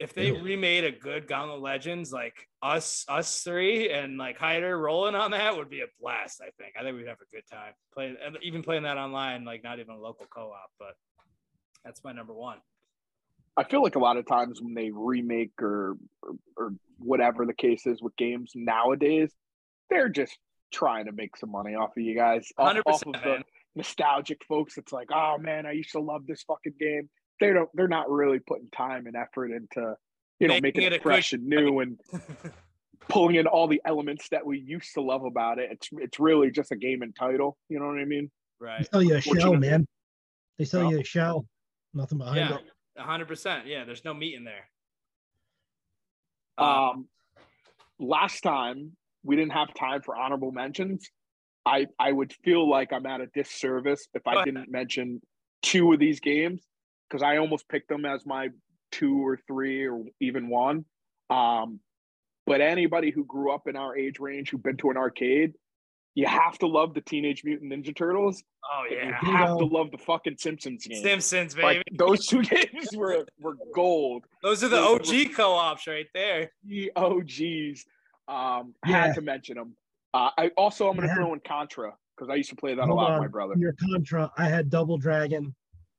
[0.00, 5.14] if they remade a good Gauntlet Legends, like us, us three, and like Hyder rolling
[5.14, 6.40] on that would be a blast.
[6.42, 6.74] I think.
[6.78, 9.94] I think we'd have a good time playing, even playing that online, like not even
[9.94, 10.70] a local co-op.
[10.78, 10.94] But
[11.84, 12.58] that's my number one.
[13.56, 17.54] I feel like a lot of times when they remake or, or, or whatever the
[17.54, 19.32] case is with games nowadays,
[19.90, 20.36] they're just
[20.72, 23.44] trying to make some money off of you guys, off, off of the
[23.76, 24.76] nostalgic folks.
[24.76, 27.08] It's like, oh man, I used to love this fucking game.
[27.40, 27.68] They don't.
[27.74, 29.96] They're not really putting time and effort into,
[30.38, 31.98] you know, making, making it fresh and new and
[33.08, 35.70] pulling in all the elements that we used to love about it.
[35.72, 37.56] It's it's really just a game and title.
[37.68, 38.30] You know what I mean?
[38.60, 38.78] Right.
[38.80, 39.86] They sell you a shell, man.
[40.58, 41.46] They sell you a shell.
[41.92, 42.56] Nothing behind yeah.
[42.56, 42.62] it
[43.02, 43.66] hundred percent.
[43.66, 44.68] Yeah, there's no meat in there.
[46.56, 47.08] Um, um,
[47.98, 48.92] last time
[49.22, 51.08] we didn't have time for honorable mentions.
[51.66, 55.20] I I would feel like I'm at a disservice if I didn't mention
[55.62, 56.62] two of these games
[57.14, 58.48] because I almost picked them as my
[58.90, 60.84] two or three or even one.
[61.30, 61.80] Um,
[62.46, 65.54] but anybody who grew up in our age range who've been to an arcade
[66.14, 68.42] you have to love the Teenage Mutant Ninja Turtles.
[68.64, 71.02] Oh yeah, you have to love the fucking Simpsons game.
[71.02, 71.66] Simpsons, baby.
[71.66, 74.24] Like, those two games were were gold.
[74.42, 76.52] Those are the those OG co-ops right there.
[76.64, 77.84] The OGs.
[78.26, 79.06] Um, yeah.
[79.06, 79.76] had to mention them.
[80.14, 81.14] Uh, I also I'm gonna yeah.
[81.14, 83.12] throw in Contra because I used to play that Hold a lot.
[83.12, 83.20] On.
[83.20, 83.54] My brother.
[83.58, 84.30] Your Contra.
[84.38, 85.54] I had Double Dragon.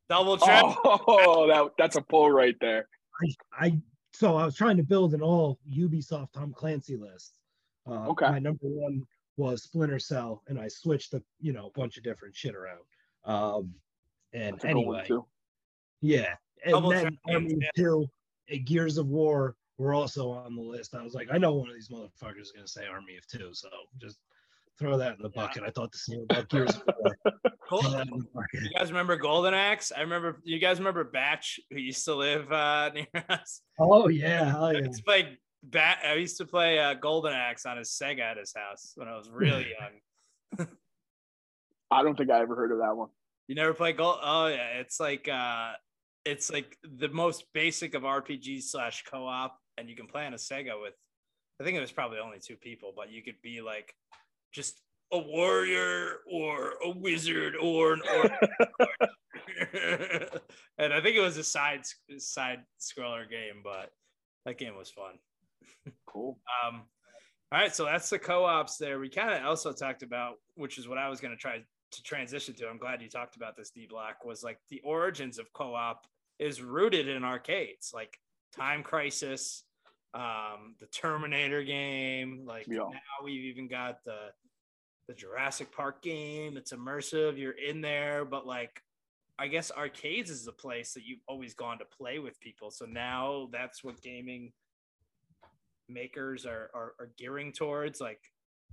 [0.10, 0.76] Double Dragon.
[0.84, 2.88] Oh, that that's a pull right there.
[3.22, 3.82] I, I
[4.13, 7.39] so I was trying to build an all Ubisoft Tom Clancy list.
[7.88, 8.30] Uh, okay.
[8.30, 9.04] My number one
[9.38, 12.80] was Splinter Cell, and I switched a you know a bunch of different shit around.
[13.26, 13.74] Um,
[14.34, 15.08] and anyway,
[16.02, 17.70] yeah, and Double then Army yeah.
[17.76, 18.08] Two,
[18.65, 20.96] Gears of War were also on the list.
[20.96, 23.50] I was like, I know one of these motherfuckers is gonna say Army of Two,
[23.54, 24.20] so just
[24.80, 25.62] throw that in the bucket.
[25.62, 25.70] Yeah.
[25.70, 26.84] I thought the same about Gears of
[27.72, 28.04] War.
[28.54, 29.92] you guys remember Golden Axe?
[29.96, 30.42] I remember.
[30.44, 33.62] You guys remember Batch, who used to live uh, near us?
[33.80, 34.80] Oh yeah, oh, yeah.
[34.80, 36.00] It's like bat.
[36.06, 39.16] I used to play uh, Golden Axe on his Sega at his house when I
[39.16, 39.68] was really
[40.60, 40.68] young.
[41.92, 43.10] I don't think I ever heard of that one.
[43.48, 44.20] You never play Gold?
[44.22, 45.74] Oh yeah, it's like uh,
[46.26, 50.38] it's like the most basic of RPG slash co-op, and you can play on a
[50.38, 50.94] Sega with.
[51.60, 53.94] I think it was probably only two people, but you could be like
[54.56, 58.32] just a warrior or a wizard or an orc.
[60.78, 61.82] and I think it was a side
[62.18, 63.91] side scroller game, but
[64.46, 65.20] that game was fun.
[66.08, 66.39] Cool.
[66.65, 66.84] Um,
[67.52, 69.00] all right, so that's the co-ops there.
[69.00, 71.60] We kind of also talked about, which is what I was going to try
[71.91, 72.68] to transition to.
[72.68, 73.70] I'm glad you talked about this.
[73.70, 76.06] D Block was like the origins of co-op
[76.39, 78.18] is rooted in arcades, like
[78.56, 79.63] Time Crisis,
[80.13, 82.44] um, the Terminator game.
[82.46, 82.80] Like yeah.
[82.80, 84.32] now we've even got the
[85.08, 86.58] the Jurassic Park game.
[86.58, 87.38] It's immersive.
[87.38, 88.82] You're in there, but like
[89.38, 92.72] I guess arcades is the place that you've always gone to play with people.
[92.72, 94.54] So now that's what gaming
[95.89, 98.00] makers are, are, are gearing towards.
[98.00, 98.22] Like,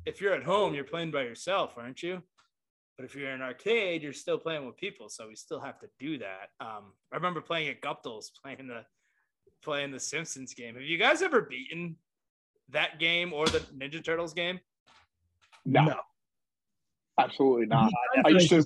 [0.06, 2.22] if you're at home, you're playing by yourself, aren't you?
[2.96, 5.80] But if you're in an arcade, you're still playing with people, so we still have
[5.80, 6.50] to do that.
[6.60, 8.84] Um, I remember playing at Guptill's, playing the
[9.62, 10.74] playing the Simpsons game.
[10.74, 11.96] Have you guys ever beaten
[12.70, 14.60] that game or the Ninja Turtles game?
[15.64, 16.00] No, no.
[17.18, 17.92] Absolutely not.
[18.24, 18.64] I used to.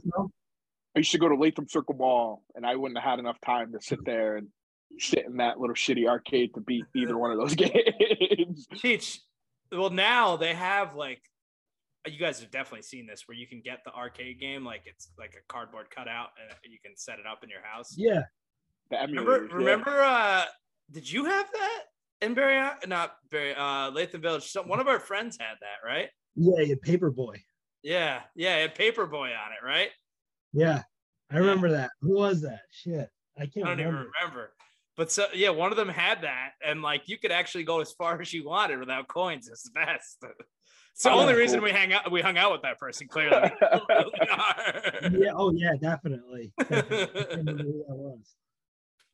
[0.94, 3.72] I used to go to Latham Circle Mall, and I wouldn't have had enough time
[3.72, 4.48] to sit there and
[4.98, 8.66] sit in that little shitty arcade to beat either one of those games.
[8.76, 9.20] Teach.
[9.70, 11.20] Well, now they have like
[12.06, 15.10] you guys have definitely seen this where you can get the arcade game like it's
[15.18, 17.94] like a cardboard cutout and you can set it up in your house.
[17.96, 18.22] Yeah.
[18.90, 20.44] remember, remember uh
[20.92, 21.82] did you have that
[22.22, 24.44] in Barry not Barry uh Latham Village?
[24.44, 26.08] Some, one of our friends had that, right?
[26.36, 27.38] Yeah, yeah, Paperboy.
[27.86, 29.90] Yeah, yeah, it Paperboy on it, right?
[30.52, 30.82] Yeah.
[31.30, 31.74] I remember yeah.
[31.74, 31.90] that.
[32.00, 32.62] Who was that?
[32.72, 33.08] Shit.
[33.38, 34.00] I can't I don't remember.
[34.00, 34.52] even remember.
[34.96, 37.92] But so yeah, one of them had that, and like you could actually go as
[37.92, 39.46] far as you wanted without coins.
[39.46, 40.16] It's the best.
[40.94, 41.66] It's the oh, only reason cool.
[41.66, 42.10] we hang out.
[42.10, 43.06] We hung out with that person.
[43.06, 43.52] Clearly.
[43.62, 45.30] yeah.
[45.36, 45.74] Oh yeah.
[45.80, 46.52] Definitely.
[46.58, 47.82] definitely.
[47.88, 48.34] I was.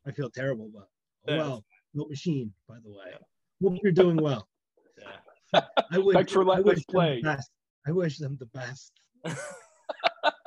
[0.07, 0.89] I feel terrible, but
[1.29, 2.55] oh, well, no machine.
[2.67, 3.13] By the way,
[3.63, 4.49] hope you're doing well.
[5.53, 5.61] Yeah.
[5.91, 7.21] I wish, Thanks for letting us play.
[7.21, 7.45] The
[7.87, 8.93] I wish them the best.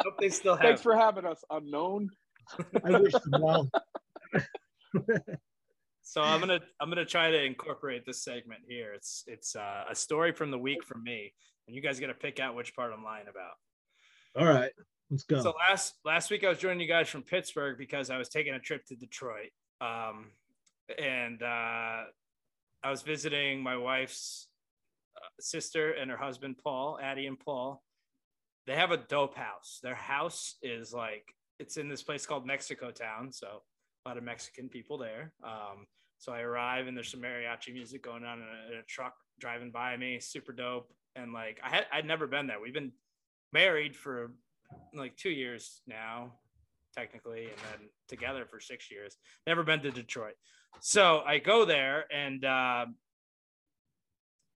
[0.06, 0.64] hope they still have.
[0.64, 2.10] Thanks for having us, unknown.
[2.84, 3.70] I wish them well.
[6.04, 8.94] so I'm gonna I'm gonna try to incorporate this segment here.
[8.94, 11.34] It's it's uh, a story from the week from me,
[11.68, 13.54] and you guys got to pick out which part I'm lying about.
[14.38, 14.72] All right,
[15.10, 15.42] let's go.
[15.42, 18.54] So last last week I was joining you guys from Pittsburgh because I was taking
[18.54, 19.50] a trip to Detroit,
[19.82, 20.32] um,
[21.00, 22.04] and uh,
[22.84, 24.48] I was visiting my wife's
[25.40, 27.84] sister and her husband Paul, Addie and Paul.
[28.68, 29.80] They have a dope house.
[29.84, 31.26] Their house is like
[31.60, 33.62] it's in this place called Mexico Town, so
[34.06, 35.34] a lot of Mexican people there.
[35.44, 35.86] Um,
[36.18, 39.14] so I arrive and there's some mariachi music going on in a, in a, truck
[39.40, 40.92] driving by me, super dope.
[41.16, 42.60] And like I had I'd never been there.
[42.60, 42.92] We've been
[43.54, 44.32] married for
[44.94, 46.34] like two years now,
[46.96, 49.18] technically, and then together for six years.
[49.46, 50.36] Never been to Detroit.
[50.82, 52.86] So I go there and uh,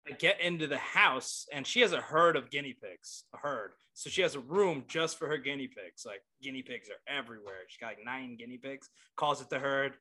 [0.07, 3.71] I get into the house and she has a herd of guinea pigs, a herd.
[3.93, 6.03] So she has a room just for her guinea pigs.
[6.05, 7.65] Like guinea pigs are everywhere.
[7.67, 8.89] She's got like nine guinea pigs.
[9.15, 9.93] Calls it the herd.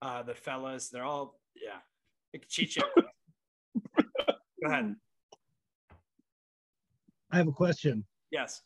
[0.00, 1.78] Uh, the fellas, they're all yeah.
[2.48, 2.82] Chicha.
[3.96, 4.96] Go ahead.
[7.30, 8.04] I have a question.
[8.30, 8.62] Yes.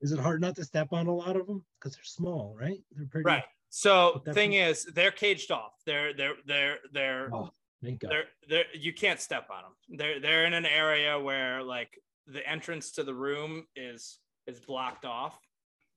[0.00, 2.80] Is it hard not to step on a lot of them because they're small, right?
[2.92, 3.26] They're pretty.
[3.26, 3.44] Right.
[3.68, 5.72] So thing is, they're caged off.
[5.86, 7.30] They're they're they're they're.
[7.32, 7.50] Oh,
[7.82, 8.10] thank God.
[8.10, 9.98] They're they're you can't step on them.
[9.98, 15.04] They're they're in an area where like the entrance to the room is is blocked
[15.04, 15.38] off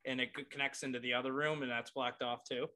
[0.05, 2.67] and it connects into the other room and that's blocked off too.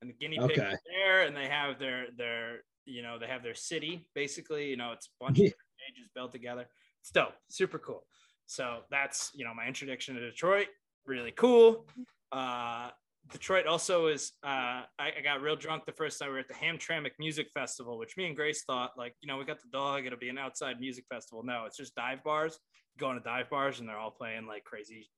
[0.00, 0.74] And the guinea pig okay.
[0.90, 4.90] there and they have their their you know they have their city basically you know
[4.92, 6.66] it's a bunch of cages built together.
[7.00, 7.34] It's dope.
[7.48, 8.04] Super cool.
[8.46, 10.68] So that's you know my introduction to detroit.
[11.06, 11.86] Really cool.
[12.30, 12.90] Uh
[13.30, 14.32] Detroit also is.
[14.42, 17.48] Uh, I, I, got real drunk the first time we were at the Hamtramck Music
[17.54, 20.06] Festival, which me and Grace thought like, you know, we got the dog.
[20.06, 21.42] It'll be an outside music festival.
[21.44, 22.58] No, it's just dive bars.
[22.98, 25.08] Going to dive bars and they're all playing like crazy,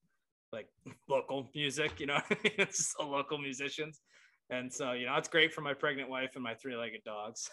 [0.52, 0.68] like
[1.08, 1.98] local music.
[1.98, 4.00] You know, it's just local musicians.
[4.50, 7.48] And so, you know, it's great for my pregnant wife and my three-legged dogs.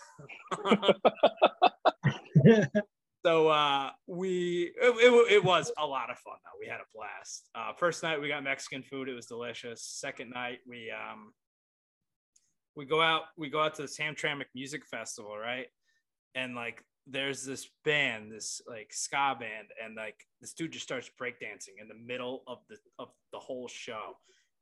[3.26, 6.58] so uh, we it, it, it, was a lot of fun though.
[6.60, 7.50] We had a blast.
[7.54, 9.10] Uh, first night we got mexican food.
[9.10, 9.84] It was delicious.
[9.84, 11.34] Second night we um
[12.76, 15.68] we go out we go out to the Hamtramck music festival right?
[16.36, 21.10] And like there's this band this like ska band and like this dude just starts
[21.22, 24.18] breakdancing in the middle of the of the whole show.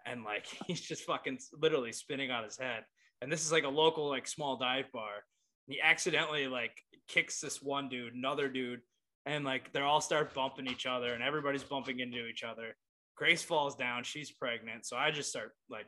[0.05, 2.83] And like he's just fucking literally spinning on his head.
[3.21, 5.23] And this is like a local like small dive bar.
[5.67, 6.73] And he accidentally like
[7.09, 8.81] kicks this one dude, another dude,
[9.25, 12.75] and like they all start bumping each other, and everybody's bumping into each other.
[13.17, 15.87] Grace falls down, she's pregnant, so I just start like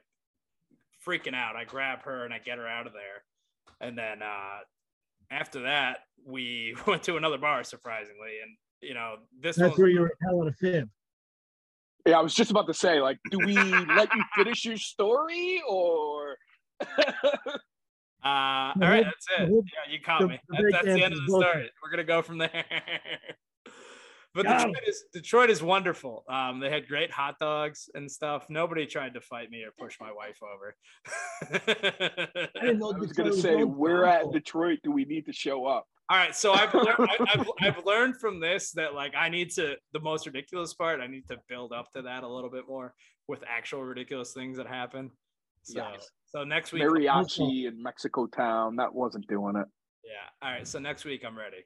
[1.07, 1.55] freaking out.
[1.55, 3.23] I grab her and I get her out of there,
[3.87, 4.59] and then uh,
[5.31, 9.55] after that, we went to another bar, surprisingly, and you know this.
[9.55, 10.89] That's where you were telling a fib.
[12.05, 15.61] Yeah, I was just about to say, like, do we let you finish your story
[15.67, 16.35] or?
[18.23, 19.49] Uh, all right, that's it.
[19.49, 20.39] Yeah, you caught me.
[20.49, 21.69] That's, that's the end of the story.
[21.81, 22.65] We're gonna go from there.
[24.35, 26.23] but Detroit is Detroit is wonderful.
[26.29, 28.45] Um, they had great hot dogs and stuff.
[28.47, 30.75] Nobody tried to fight me or push my wife over.
[31.65, 35.87] I, I was gonna say, where at Detroit do we need to show up?
[36.11, 39.77] All right, so I've learned, I've, I've learned from this that like I need to
[39.93, 40.99] the most ridiculous part.
[40.99, 42.93] I need to build up to that a little bit more
[43.29, 45.09] with actual ridiculous things that happen.
[45.63, 46.09] So, yes.
[46.25, 49.67] so next week, mariachi in Mexico Town, that wasn't doing it.
[50.03, 50.47] Yeah.
[50.47, 50.67] All right.
[50.67, 51.65] So next week, I'm ready.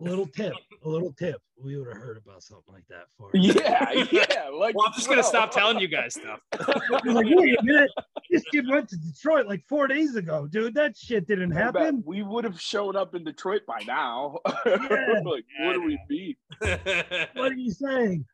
[0.00, 0.54] A little tip.
[0.84, 1.40] A little tip.
[1.62, 3.30] We would have heard about something like that for.
[3.34, 3.90] Yeah.
[4.12, 4.48] Yeah.
[4.52, 6.40] Like, well, I'm just gonna stop telling you guys stuff.
[7.06, 7.90] like, wait a minute.
[8.30, 10.74] this kid went to Detroit like four days ago, dude.
[10.74, 12.02] That shit didn't happen.
[12.04, 14.38] We would have showed up in Detroit by now.
[14.66, 14.76] Yeah.
[15.24, 16.36] like, yeah, what do we be?
[16.60, 18.24] what are you saying?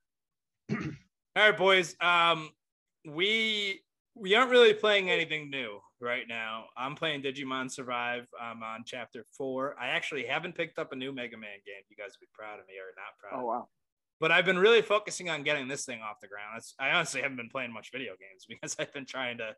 [0.70, 0.78] All
[1.36, 1.94] right, boys.
[2.00, 2.50] Um,
[3.06, 3.80] we
[4.20, 6.66] we aren't really playing anything new right now.
[6.76, 8.26] I'm playing Digimon Survive.
[8.40, 9.76] I'm on chapter four.
[9.80, 11.82] I actually haven't picked up a new Mega Man game.
[11.88, 13.42] You guys would be proud of me or not proud.
[13.42, 13.68] Oh wow.
[14.20, 16.60] But I've been really focusing on getting this thing off the ground.
[16.80, 19.54] I honestly haven't been playing much video games because I've been trying to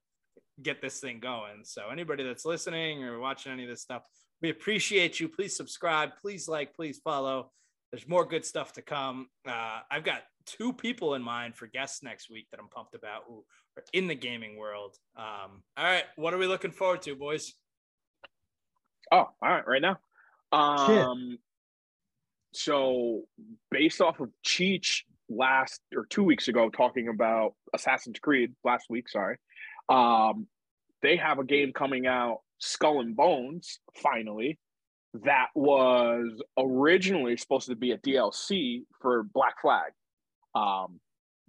[0.63, 1.65] get this thing going.
[1.65, 4.03] So anybody that's listening or watching any of this stuff,
[4.43, 5.29] we appreciate you.
[5.29, 6.11] Please subscribe.
[6.21, 6.75] Please like.
[6.75, 7.51] Please follow.
[7.93, 9.29] There's more good stuff to come.
[9.47, 13.23] Uh, I've got two people in mind for guests next week that I'm pumped about
[13.27, 13.45] who
[13.77, 14.97] are in the gaming world.
[15.17, 17.55] Um, all right, what are we looking forward to, boys?
[19.11, 19.99] Oh, all right, right now.
[20.53, 21.39] Um,
[22.53, 23.23] so
[23.71, 29.09] based off of Cheech last or two weeks ago talking about Assassin's Creed last week,
[29.09, 29.37] sorry.
[29.89, 30.47] Um,
[31.03, 34.59] they have a game coming out, Skull and Bones, finally,
[35.15, 39.93] that was originally supposed to be a DLC for Black Flag.
[40.55, 41.01] Um,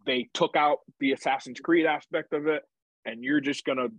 [0.06, 2.64] they took out the Assassin's Creed aspect of it,
[3.06, 3.90] and you're just gonna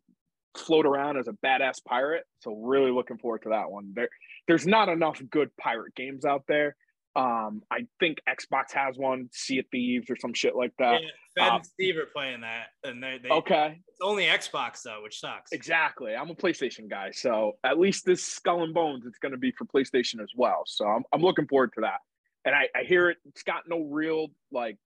[0.56, 2.24] float around as a badass pirate.
[2.40, 3.92] So really looking forward to that one.
[3.94, 4.08] There,
[4.48, 6.76] there's not enough good pirate games out there.
[7.14, 11.02] Um, I think Xbox has one, Sea of Thieves or some shit like that.
[11.02, 13.80] Yeah, Fed um, and Steve are playing that, and they, they okay.
[13.86, 15.52] It's only Xbox though, which sucks.
[15.52, 16.14] Exactly.
[16.14, 19.52] I'm a PlayStation guy, so at least this Skull and Bones, it's going to be
[19.52, 20.62] for PlayStation as well.
[20.66, 21.98] So I'm I'm looking forward to that.
[22.46, 24.78] And I, I hear it, it's got no real like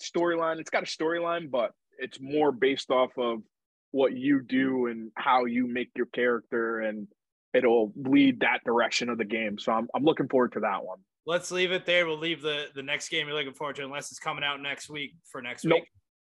[0.00, 0.60] storyline.
[0.60, 3.42] It's got a storyline, but it's more based off of
[3.90, 7.08] what you do and how you make your character, and
[7.52, 9.58] it'll lead that direction of the game.
[9.58, 12.06] So I'm I'm looking forward to that one let's leave it there.
[12.06, 14.88] We'll leave the the next game you're looking forward to, unless it's coming out next
[14.88, 15.80] week for next nope.
[15.80, 15.88] week.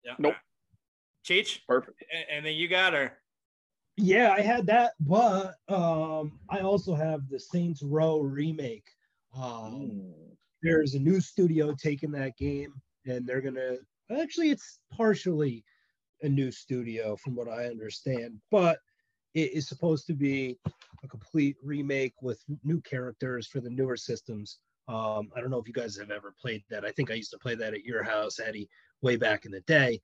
[0.05, 0.14] Yeah.
[0.18, 0.34] Nope.
[1.24, 1.61] Cheech.
[1.66, 2.05] Perfect.
[2.30, 3.18] And then you got her.
[3.97, 8.86] Yeah, I had that, but um, I also have the Saints Row remake.
[9.36, 10.14] Um.
[10.64, 12.72] There's a new studio taking that game,
[13.05, 13.78] and they're gonna
[14.16, 15.64] actually it's partially
[16.22, 18.78] a new studio from what I understand, but
[19.34, 20.59] it is supposed to be
[21.03, 24.59] a complete remake with new characters for the newer systems.
[24.89, 26.85] Um, I don't know if you guys have ever played that.
[26.85, 28.68] I think I used to play that at your house, Eddie,
[29.01, 30.01] way back in the day.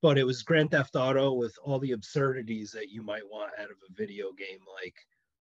[0.00, 3.70] But it was Grand Theft Auto with all the absurdities that you might want out
[3.70, 4.94] of a video game, like,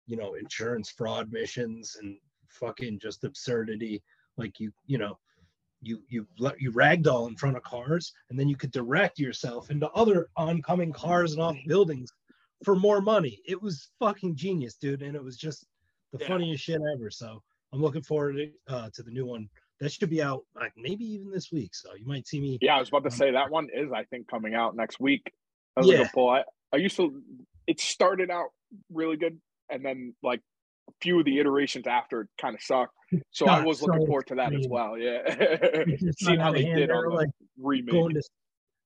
[0.07, 2.17] you know, insurance fraud missions and
[2.49, 4.03] fucking just absurdity.
[4.37, 5.19] Like you, you know,
[5.83, 6.27] you you
[6.59, 10.93] you ragdoll in front of cars, and then you could direct yourself into other oncoming
[10.93, 12.11] cars and off buildings
[12.65, 13.41] for more money.
[13.47, 15.67] It was fucking genius, dude, and it was just
[16.13, 16.29] the yeah.
[16.29, 17.11] funniest shit ever.
[17.11, 17.43] So
[17.77, 19.49] I'm looking forward to, uh, to the new one.
[19.81, 21.75] That should be out like maybe even this week.
[21.75, 22.59] So you might see me.
[22.63, 25.31] Yeah, I was about to say that one is I think coming out next week.
[25.77, 26.09] I was yeah.
[26.15, 26.31] pull.
[26.31, 27.21] I, I used to.
[27.67, 28.47] It started out
[28.91, 30.41] really good, and then like
[30.89, 32.95] a few of the iterations after it kind of sucked.
[33.31, 34.97] So I was so looking forward to that as well.
[34.97, 35.19] Yeah,
[36.19, 37.93] seeing how they did on the like remake.
[37.93, 38.23] Going to,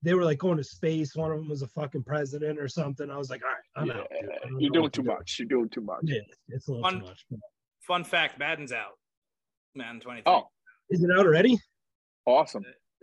[0.02, 1.14] they were like going to space.
[1.14, 3.08] One of them was a fucking president or something.
[3.10, 4.60] I was like, all right, I'm yeah, out.
[4.60, 5.38] You're doing too much.
[5.38, 6.00] You're doing too much.
[6.02, 6.18] Yeah,
[6.48, 7.24] it's a little fun, too much.
[7.90, 8.92] Fun fact: Madden's out.
[9.74, 10.32] Madden 23.
[10.32, 10.44] Oh,
[10.90, 11.58] is it out already?
[12.24, 12.64] Awesome.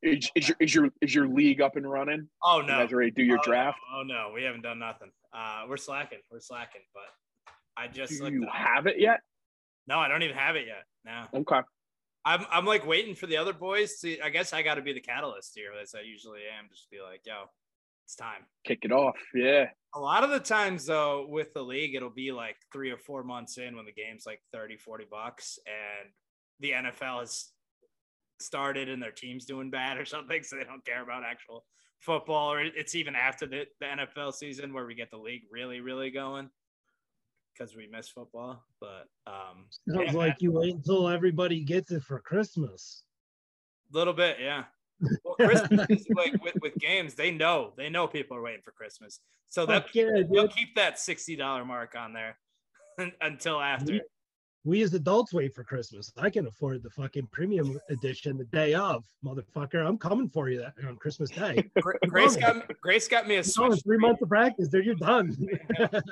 [0.00, 2.28] is, is, your is your is your league up and running?
[2.40, 2.74] Oh no!
[2.74, 3.78] You guys ready to do your oh, draft?
[3.90, 3.98] No.
[3.98, 5.10] Oh no, we haven't done nothing.
[5.34, 6.20] Uh, we're slacking.
[6.30, 6.82] We're slacking.
[6.94, 7.02] But
[7.76, 9.18] I just do you have it yet?
[9.88, 10.84] No, I don't even have it yet.
[11.04, 11.40] No.
[11.40, 11.66] Okay.
[12.24, 14.20] I'm I'm like waiting for the other boys to.
[14.20, 16.68] I guess I got to be the catalyst here, as I usually am.
[16.70, 17.46] Just be like, yo,
[18.06, 18.46] it's time.
[18.64, 19.18] Kick it off.
[19.34, 19.66] Yeah.
[19.94, 23.24] A lot of the times though with the league it'll be like 3 or 4
[23.24, 26.10] months in when the game's like 30 40 bucks and
[26.60, 27.48] the NFL has
[28.38, 31.64] started and their team's doing bad or something so they don't care about actual
[31.98, 35.80] football or it's even after the, the NFL season where we get the league really
[35.80, 36.48] really going
[37.52, 42.02] because we miss football but um sounds yeah, like you wait until everybody gets it
[42.02, 43.02] for Christmas
[43.92, 44.64] a little bit yeah
[45.00, 49.20] well, Christmas like with, with games, they know they know people are waiting for Christmas,
[49.48, 52.38] so that yeah, they'll keep that sixty dollar mark on there
[53.20, 53.92] until after.
[53.92, 54.00] We,
[54.64, 56.12] we, as adults wait for Christmas.
[56.16, 59.86] I can afford the fucking premium edition the day of, motherfucker.
[59.86, 61.70] I'm coming for you that on Christmas Day.
[62.08, 63.82] Grace got me, Grace got me a switch.
[63.84, 65.36] Three months of practice, there you're done.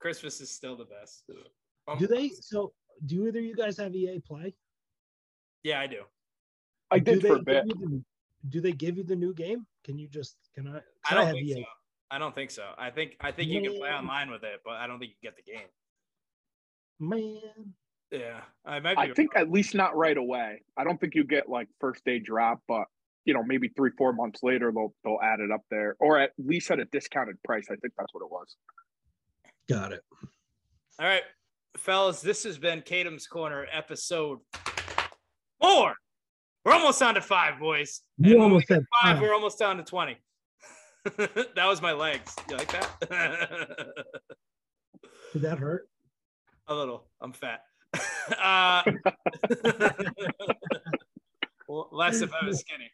[0.00, 1.22] Christmas is still the best.
[1.86, 2.30] Um, do they?
[2.30, 2.72] So,
[3.06, 4.52] do either of you guys have EA Play?
[5.62, 6.02] Yeah, I do.
[6.92, 7.66] I did for a bit.
[7.66, 8.02] The,
[8.48, 9.66] do they give you the new game?
[9.84, 10.80] Can you just can I?
[11.10, 11.64] I don't I think so.
[12.10, 12.64] I don't think so.
[12.76, 13.64] I think I think Man.
[13.64, 15.68] you can play online with it, but I don't think you get the game.
[17.00, 17.74] Man.
[18.10, 18.98] Yeah, I might.
[18.98, 20.62] I think at least not right away.
[20.76, 22.84] I don't think you get like first day drop, but
[23.24, 26.32] you know, maybe three, four months later, they'll they'll add it up there, or at
[26.36, 27.68] least at a discounted price.
[27.70, 28.56] I think that's what it was.
[29.68, 30.02] Got it.
[30.98, 31.22] All right,
[31.78, 34.40] fellas, this has been Kadhim's Korner episode
[35.60, 35.94] four.
[36.64, 38.02] We're almost down to five, boys.
[38.18, 39.20] You almost said five.
[39.20, 40.16] We're almost down to twenty.
[41.16, 42.36] that was my legs.
[42.48, 42.88] You like that?
[45.32, 45.88] Did that hurt?
[46.68, 47.08] A little.
[47.20, 47.62] I'm fat.
[48.40, 48.82] uh,
[51.90, 52.90] less if I was skinny.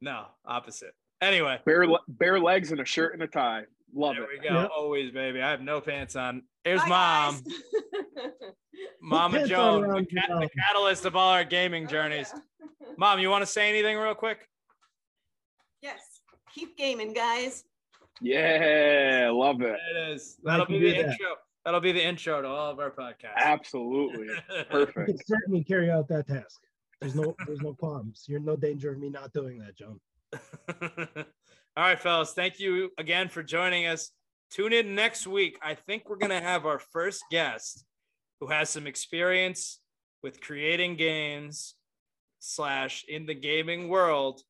[0.00, 0.94] No, opposite.
[1.20, 3.64] Anyway, bare bare legs and a shirt and a tie.
[3.94, 4.30] Love there it.
[4.42, 4.54] we go.
[4.62, 4.70] Yep.
[4.74, 5.42] Always, baby.
[5.42, 6.42] I have no pants on.
[6.64, 7.42] Here's Bye, mom.
[9.02, 12.32] Mama Joan, the, cat, the catalyst of all our gaming journeys.
[12.98, 14.48] Mom, you want to say anything real quick?
[15.82, 16.00] Yes.
[16.52, 17.62] Keep gaming, guys.
[18.20, 19.78] Yeah, love it.
[19.94, 20.36] It is.
[20.42, 21.36] That'll be the intro.
[21.64, 23.36] That'll be the intro to all of our podcasts.
[23.36, 24.26] Absolutely.
[24.70, 25.08] Perfect.
[25.10, 26.60] You can certainly carry out that task.
[27.00, 28.24] There's no there's no qualms.
[28.26, 30.00] You're no danger of me not doing that, John.
[31.76, 32.32] all right, fellas.
[32.32, 34.10] Thank you again for joining us.
[34.50, 35.56] Tune in next week.
[35.62, 37.84] I think we're gonna have our first guest
[38.40, 39.78] who has some experience
[40.24, 41.74] with creating games
[42.38, 44.42] slash in the gaming world.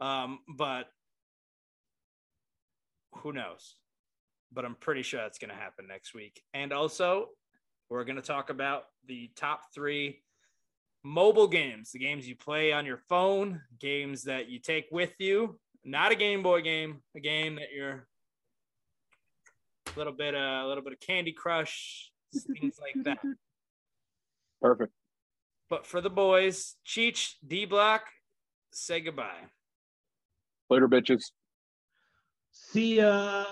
[0.00, 0.86] Um, but
[3.16, 3.74] who knows?
[4.52, 6.42] but I'm pretty sure that's going to happen next week.
[6.54, 7.28] And also,
[7.88, 10.22] we're going to talk about the top three
[11.02, 15.58] mobile games, the games you play on your phone, games that you take with you,
[15.84, 18.06] not a Game Boy game, a game that you're
[19.94, 23.18] a little bit, uh, a little bit of Candy Crush, things like that.
[24.62, 24.92] Perfect.
[25.70, 28.02] But for the boys, Cheech, D Block,
[28.72, 29.46] say goodbye.
[30.68, 31.30] Later, bitches.
[32.50, 33.44] See ya.